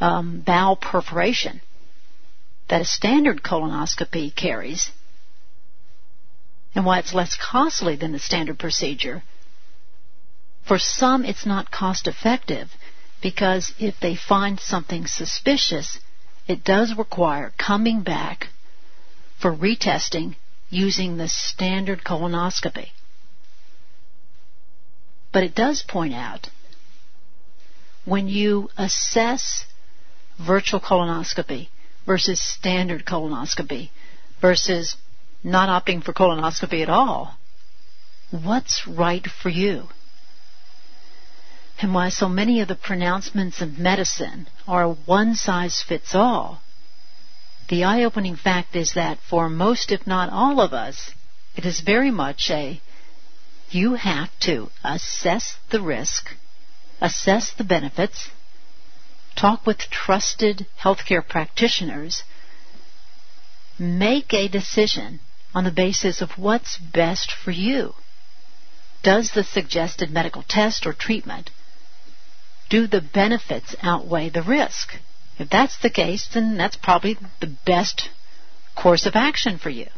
um, 0.00 0.42
bowel 0.44 0.76
perforation 0.76 1.60
that 2.68 2.80
a 2.80 2.84
standard 2.84 3.42
colonoscopy 3.42 4.34
carries, 4.34 4.90
and 6.74 6.84
why 6.84 6.98
it's 6.98 7.14
less 7.14 7.36
costly 7.36 7.96
than 7.96 8.12
the 8.12 8.18
standard 8.18 8.58
procedure. 8.58 9.22
For 10.66 10.78
some, 10.78 11.24
it's 11.24 11.46
not 11.46 11.70
cost 11.70 12.08
effective 12.08 12.70
because 13.22 13.72
if 13.78 13.94
they 14.00 14.16
find 14.16 14.58
something 14.58 15.06
suspicious, 15.06 15.98
it 16.46 16.64
does 16.64 16.94
require 16.96 17.52
coming 17.58 18.02
back 18.02 18.48
for 19.40 19.54
retesting 19.54 20.36
using 20.70 21.16
the 21.16 21.28
standard 21.28 22.02
colonoscopy. 22.02 22.88
But 25.32 25.44
it 25.44 25.54
does 25.54 25.82
point 25.82 26.14
out 26.14 26.48
when 28.04 28.28
you 28.28 28.70
assess 28.76 29.64
virtual 30.38 30.80
colonoscopy 30.80 31.68
versus 32.06 32.40
standard 32.40 33.04
colonoscopy 33.04 33.90
versus 34.40 34.96
not 35.42 35.68
opting 35.68 36.02
for 36.02 36.12
colonoscopy 36.12 36.82
at 36.82 36.88
all, 36.88 37.36
what's 38.30 38.86
right 38.86 39.26
for 39.26 39.48
you? 39.48 39.88
And 41.80 41.92
why 41.92 42.08
so 42.08 42.28
many 42.28 42.60
of 42.60 42.68
the 42.68 42.76
pronouncements 42.76 43.60
of 43.60 43.78
medicine 43.78 44.46
are 44.66 44.88
one 44.88 45.34
size 45.34 45.82
fits 45.86 46.14
all 46.14 46.62
the 47.68 47.84
eye 47.84 48.04
opening 48.04 48.36
fact 48.36 48.76
is 48.76 48.92
that 48.94 49.18
for 49.28 49.48
most, 49.48 49.90
if 49.90 50.06
not 50.06 50.30
all 50.30 50.60
of 50.60 50.72
us, 50.72 51.12
it 51.56 51.64
is 51.64 51.80
very 51.80 52.10
much 52.10 52.50
a 52.50 52.80
you 53.70 53.94
have 53.94 54.28
to 54.40 54.70
assess 54.84 55.56
the 55.70 55.80
risk, 55.80 56.36
assess 57.00 57.52
the 57.54 57.64
benefits, 57.64 58.28
talk 59.36 59.66
with 59.66 59.78
trusted 59.90 60.66
healthcare 60.80 61.26
practitioners, 61.26 62.22
make 63.78 64.32
a 64.32 64.48
decision 64.48 65.20
on 65.54 65.64
the 65.64 65.70
basis 65.70 66.20
of 66.20 66.38
what's 66.38 66.78
best 66.78 67.30
for 67.32 67.50
you. 67.50 67.94
Does 69.02 69.32
the 69.32 69.44
suggested 69.44 70.10
medical 70.10 70.42
test 70.48 70.86
or 70.86 70.92
treatment 70.92 71.50
do 72.70 72.86
the 72.86 73.00
benefits 73.00 73.76
outweigh 73.82 74.30
the 74.30 74.42
risk? 74.42 74.94
If 75.38 75.50
that's 75.50 75.78
the 75.78 75.90
case, 75.90 76.26
then 76.32 76.56
that's 76.56 76.76
probably 76.76 77.18
the 77.40 77.54
best 77.66 78.08
course 78.74 79.06
of 79.06 79.14
action 79.16 79.58
for 79.58 79.70
you. 79.70 79.88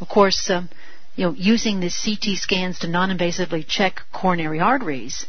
Of 0.00 0.08
course, 0.08 0.48
um, 0.50 0.68
you 1.16 1.24
know, 1.26 1.32
using 1.32 1.80
the 1.80 1.90
CT 1.90 2.36
scans 2.38 2.78
to 2.80 2.88
non-invasively 2.88 3.66
check 3.66 4.02
coronary 4.12 4.60
arteries. 4.60 5.26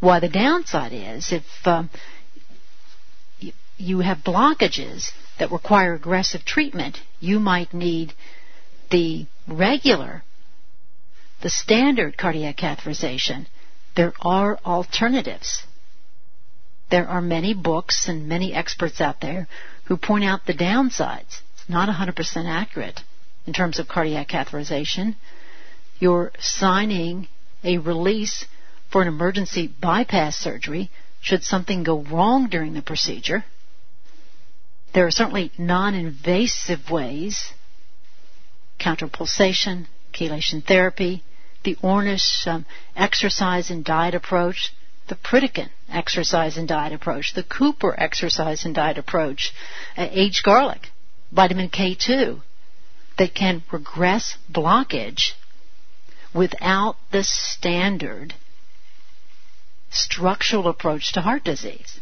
Why 0.00 0.18
the 0.20 0.28
downside 0.28 0.92
is 0.92 1.30
if 1.30 1.44
um, 1.64 1.90
you 3.76 4.00
have 4.00 4.18
blockages 4.18 5.10
that 5.38 5.52
require 5.52 5.94
aggressive 5.94 6.44
treatment, 6.44 6.98
you 7.20 7.38
might 7.38 7.74
need 7.74 8.14
the 8.90 9.26
regular, 9.46 10.22
the 11.42 11.50
standard 11.50 12.16
cardiac 12.16 12.56
catheterization. 12.56 13.46
There 13.94 14.14
are 14.20 14.58
alternatives. 14.64 15.64
There 16.90 17.06
are 17.06 17.20
many 17.20 17.54
books 17.54 18.08
and 18.08 18.26
many 18.26 18.52
experts 18.54 19.00
out 19.00 19.20
there 19.20 19.48
who 19.84 19.96
point 19.96 20.24
out 20.24 20.46
the 20.46 20.54
downsides. 20.54 21.40
It's 21.54 21.68
not 21.68 21.88
100% 21.88 22.46
accurate 22.46 23.00
in 23.46 23.52
terms 23.52 23.78
of 23.78 23.86
cardiac 23.86 24.28
catheterization. 24.28 25.14
You're 25.98 26.32
signing 26.38 27.28
a 27.62 27.78
release 27.78 28.46
for 28.90 29.02
an 29.02 29.08
emergency 29.08 29.68
bypass 29.80 30.36
surgery 30.36 30.90
should 31.20 31.42
something 31.44 31.82
go 31.82 32.02
wrong 32.02 32.48
during 32.48 32.74
the 32.74 32.82
procedure. 32.82 33.44
There 34.92 35.06
are 35.06 35.10
certainly 35.10 35.52
non-invasive 35.56 36.90
ways, 36.90 37.52
counterpulsation, 38.80 39.86
chelation 40.12 40.64
therapy, 40.64 41.22
the 41.62 41.76
Ornish 41.76 42.46
um, 42.46 42.66
exercise 42.96 43.70
and 43.70 43.84
diet 43.84 44.14
approach, 44.14 44.72
the 45.08 45.14
Pritikin 45.14 45.68
exercise 45.88 46.56
and 46.56 46.66
diet 46.66 46.92
approach, 46.92 47.34
the 47.34 47.42
Cooper 47.42 47.94
exercise 47.98 48.64
and 48.64 48.74
diet 48.74 48.98
approach, 48.98 49.52
uh, 49.96 50.08
aged 50.10 50.42
garlic, 50.42 50.88
vitamin 51.30 51.68
K2, 51.68 52.40
that 53.18 53.34
can 53.34 53.62
regress 53.70 54.36
blockage 54.50 55.32
without 56.34 56.96
the 57.12 57.22
standard 57.22 58.34
structural 59.90 60.68
approach 60.68 61.12
to 61.12 61.20
heart 61.20 61.44
disease. 61.44 62.00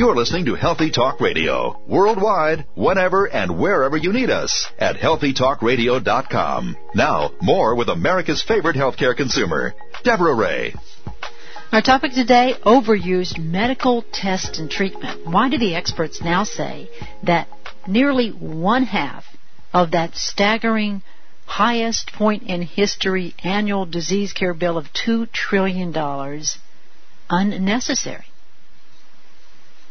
You're 0.00 0.16
listening 0.16 0.46
to 0.46 0.54
Healthy 0.54 0.92
Talk 0.92 1.20
Radio, 1.20 1.78
worldwide, 1.86 2.64
whenever 2.74 3.26
and 3.26 3.58
wherever 3.58 3.98
you 3.98 4.14
need 4.14 4.30
us 4.30 4.66
at 4.78 4.96
healthytalkradio.com. 4.96 6.76
Now, 6.94 7.32
more 7.42 7.74
with 7.74 7.90
America's 7.90 8.42
favorite 8.42 8.76
healthcare 8.76 9.14
consumer, 9.14 9.74
Deborah 10.02 10.34
Ray. 10.34 10.74
Our 11.70 11.82
topic 11.82 12.14
today, 12.14 12.54
overused 12.64 13.36
medical 13.36 14.02
test 14.10 14.58
and 14.58 14.70
treatment. 14.70 15.26
Why 15.26 15.50
do 15.50 15.58
the 15.58 15.74
experts 15.74 16.22
now 16.22 16.44
say 16.44 16.88
that 17.24 17.48
nearly 17.86 18.30
one 18.30 18.84
half 18.84 19.26
of 19.74 19.90
that 19.90 20.16
staggering 20.16 21.02
highest 21.44 22.10
point 22.14 22.44
in 22.44 22.62
history 22.62 23.34
annual 23.44 23.84
disease 23.84 24.32
care 24.32 24.54
bill 24.54 24.78
of 24.78 24.86
$2 24.94 25.30
trillion 25.30 25.94
unnecessary? 27.28 28.29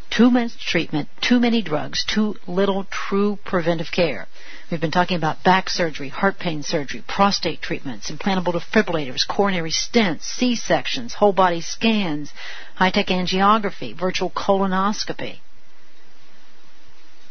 Too 0.09 0.31
much 0.31 0.57
treatment, 0.57 1.07
too 1.21 1.39
many 1.39 1.61
drugs, 1.61 2.03
too 2.03 2.35
little 2.47 2.85
true 2.85 3.37
preventive 3.45 3.91
care. 3.91 4.27
We've 4.69 4.81
been 4.81 4.91
talking 4.91 5.17
about 5.17 5.43
back 5.43 5.69
surgery, 5.69 6.09
heart 6.09 6.39
pain 6.39 6.63
surgery, 6.63 7.03
prostate 7.07 7.61
treatments, 7.61 8.11
implantable 8.11 8.53
defibrillators, 8.53 9.27
coronary 9.27 9.71
stents, 9.71 10.23
C-sections, 10.23 11.13
whole 11.15 11.33
body 11.33 11.61
scans, 11.61 12.31
high-tech 12.75 13.07
angiography, 13.07 13.97
virtual 13.97 14.29
colonoscopy. 14.29 15.39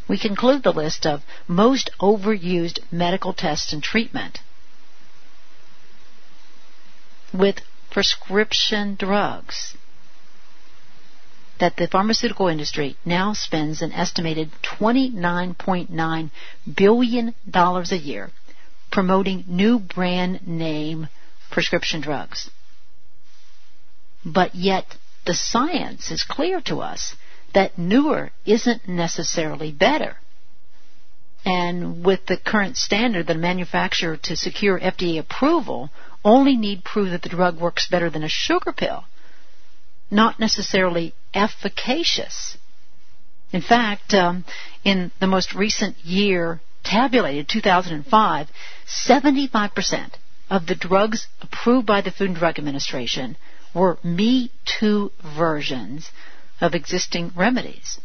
We 0.07 0.17
conclude 0.17 0.63
the 0.63 0.73
list 0.73 1.05
of 1.05 1.21
most 1.47 1.91
overused 2.01 2.79
medical 2.91 3.33
tests 3.33 3.71
and 3.73 3.83
treatment 3.83 4.39
with 7.31 7.61
prescription 7.91 8.95
drugs 8.95 9.75
that 11.59 11.75
the 11.77 11.87
pharmaceutical 11.87 12.47
industry 12.47 12.95
now 13.05 13.33
spends 13.33 13.81
an 13.81 13.91
estimated 13.91 14.49
$29.9 14.79 16.31
billion 16.75 17.35
a 17.53 17.95
year 17.95 18.31
promoting 18.91 19.43
new 19.47 19.79
brand 19.79 20.47
name 20.47 21.07
prescription 21.51 22.01
drugs. 22.01 22.49
But 24.25 24.55
yet 24.55 24.85
the 25.25 25.33
science 25.33 26.11
is 26.11 26.23
clear 26.23 26.61
to 26.61 26.81
us 26.81 27.15
that 27.53 27.77
newer 27.77 28.31
isn't 28.45 28.87
necessarily 28.87 29.71
better. 29.71 30.17
And 31.45 32.05
with 32.05 32.25
the 32.25 32.37
current 32.37 32.77
standard, 32.77 33.27
the 33.27 33.35
manufacturer 33.35 34.17
to 34.17 34.35
secure 34.35 34.79
FDA 34.79 35.19
approval 35.19 35.89
only 36.23 36.57
need 36.57 36.83
prove 36.83 37.11
that 37.11 37.21
the 37.21 37.29
drug 37.29 37.59
works 37.59 37.87
better 37.87 38.09
than 38.09 38.23
a 38.23 38.29
sugar 38.29 38.73
pill 38.73 39.05
not 40.11 40.39
necessarily 40.39 41.13
efficacious. 41.33 42.57
In 43.51 43.61
fact, 43.61 44.13
um, 44.13 44.45
in 44.83 45.11
the 45.19 45.27
most 45.27 45.53
recent 45.53 45.97
year 46.03 46.61
tabulated, 46.83 47.47
2005, 47.49 48.47
75% 49.07 50.11
of 50.49 50.65
the 50.65 50.75
drugs 50.75 51.27
approved 51.41 51.85
by 51.85 52.01
the 52.01 52.11
Food 52.11 52.29
and 52.29 52.37
Drug 52.37 52.57
Administration 52.57 53.37
were 53.73 53.99
Me 54.03 54.51
Too 54.65 55.11
versions 55.35 56.09
of 56.59 56.73
existing 56.73 57.31
remedies. 57.35 57.99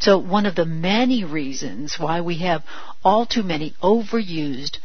So 0.00 0.18
one 0.18 0.46
of 0.46 0.56
the 0.56 0.66
many 0.66 1.22
reasons 1.22 1.96
why 1.98 2.20
we 2.20 2.38
have 2.38 2.64
all 3.04 3.24
too 3.24 3.44
many 3.44 3.74
overused 3.82 4.78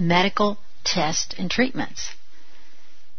medical 0.00 0.58
tests 0.84 1.34
and 1.38 1.48
treatments. 1.48 2.10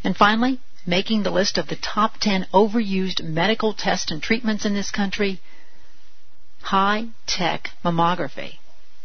And 0.04 0.16
finally, 0.18 0.60
making 0.88 1.22
the 1.24 1.30
list 1.30 1.58
of 1.58 1.68
the 1.68 1.76
top 1.76 2.18
10 2.22 2.48
overused 2.54 3.22
medical 3.22 3.74
tests 3.74 4.10
and 4.10 4.24
treatments 4.24 4.66
in 4.66 4.74
this 4.74 4.90
country, 4.90 5.40
high-tech 6.62 7.70
mammography. 7.84 8.54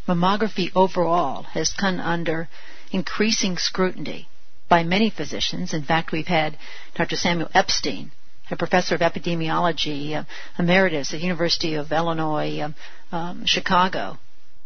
Mammography 0.07 0.71
overall 0.77 1.43
has 1.43 1.73
come 1.73 1.99
under 1.99 2.49
increasing 2.93 3.59
scrutiny 3.59 4.29
by 4.69 4.85
many 4.85 5.11
physicians. 5.11 5.75
In 5.75 5.83
fact, 5.83 6.13
we've 6.13 6.27
had 6.27 6.57
Dr. 6.95 7.17
Samuel 7.17 7.51
Epstein, 7.53 8.13
a 8.51 8.57
professor 8.57 8.95
of 8.95 9.01
epidemiology 9.01 10.15
uh, 10.15 10.25
emeritus 10.59 11.13
at 11.13 11.19
the 11.19 11.27
University 11.27 11.75
of 11.75 11.91
Illinois 11.91 12.61
um, 12.61 12.75
um, 13.11 13.45
Chicago, 13.45 14.19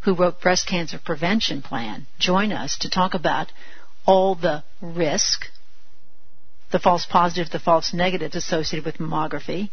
who 0.02 0.14
wrote 0.14 0.40
Breast 0.40 0.66
Cancer 0.68 1.00
Prevention 1.02 1.62
Plan, 1.62 2.06
join 2.18 2.52
us 2.52 2.76
to 2.78 2.90
talk 2.90 3.14
about 3.14 3.50
all 4.06 4.34
the 4.34 4.62
risk 4.80 5.46
the 6.72 6.78
false 6.78 7.06
positives, 7.06 7.50
the 7.50 7.58
false 7.58 7.94
negatives 7.94 8.34
associated 8.34 8.84
with 8.84 8.98
mammography, 8.98 9.70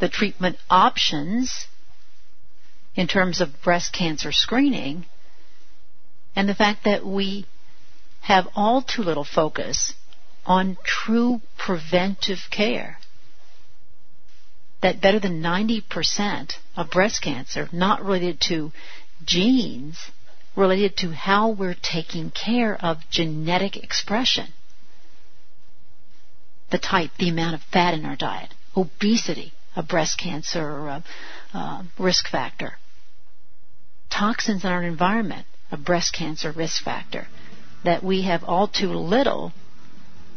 the 0.00 0.08
treatment 0.08 0.56
options 0.68 1.66
in 2.94 3.06
terms 3.06 3.40
of 3.40 3.62
breast 3.62 3.92
cancer 3.92 4.30
screening, 4.30 5.06
and 6.36 6.48
the 6.48 6.54
fact 6.54 6.84
that 6.84 7.04
we 7.04 7.46
have 8.20 8.46
all 8.54 8.82
too 8.82 9.02
little 9.02 9.24
focus 9.24 9.94
on 10.46 10.76
true 10.84 11.40
preventive 11.58 12.38
care. 12.50 12.98
That 14.82 15.00
better 15.00 15.18
than 15.18 15.42
90% 15.42 16.52
of 16.76 16.90
breast 16.90 17.22
cancer 17.22 17.68
not 17.72 18.04
related 18.04 18.40
to 18.48 18.72
genes, 19.24 19.98
related 20.54 20.96
to 20.98 21.10
how 21.12 21.50
we're 21.50 21.76
taking 21.80 22.30
care 22.30 22.76
of 22.76 22.98
genetic 23.10 23.76
expression 23.76 24.52
the 26.74 26.78
type, 26.80 27.12
the 27.20 27.28
amount 27.28 27.54
of 27.54 27.62
fat 27.72 27.94
in 27.94 28.04
our 28.04 28.16
diet, 28.16 28.52
obesity, 28.76 29.52
a 29.76 29.82
breast 29.82 30.18
cancer 30.18 30.88
uh, 30.88 31.00
uh, 31.52 31.84
risk 32.00 32.26
factor, 32.28 32.72
toxins 34.10 34.64
in 34.64 34.70
our 34.70 34.82
environment, 34.82 35.46
a 35.70 35.76
breast 35.76 36.12
cancer 36.12 36.50
risk 36.50 36.82
factor, 36.82 37.28
that 37.84 38.02
we 38.02 38.22
have 38.22 38.42
all 38.42 38.66
too 38.66 38.88
little 38.88 39.52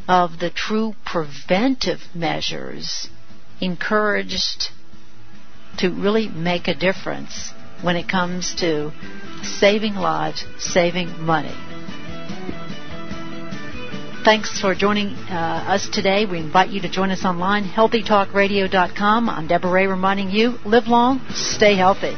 of 0.07 0.37
the 0.37 0.51
true 0.51 0.93
preventive 1.03 2.01
measures 2.13 3.09
encouraged 3.59 4.69
to 5.79 5.89
really 5.89 6.27
make 6.29 6.67
a 6.67 6.75
difference 6.75 7.51
when 7.81 7.95
it 7.95 8.07
comes 8.07 8.53
to 8.53 8.91
saving 9.41 9.95
lives, 9.95 10.45
saving 10.59 11.19
money. 11.19 11.76
Thanks 14.27 14.59
for 14.59 14.75
joining 14.75 15.13
uh, 15.31 15.63
us 15.69 15.87
today. 15.87 16.25
We 16.25 16.39
invite 16.39 16.69
you 16.69 16.81
to 16.81 16.89
join 16.89 17.11
us 17.11 17.23
online, 17.23 17.63
healthytalkradio.com. 17.63 19.29
I'm 19.29 19.47
Deborah 19.47 19.71
Ray 19.71 19.87
reminding 19.87 20.31
you, 20.31 20.57
live 20.65 20.87
long, 20.87 21.21
stay 21.29 21.77
healthy. 21.77 22.13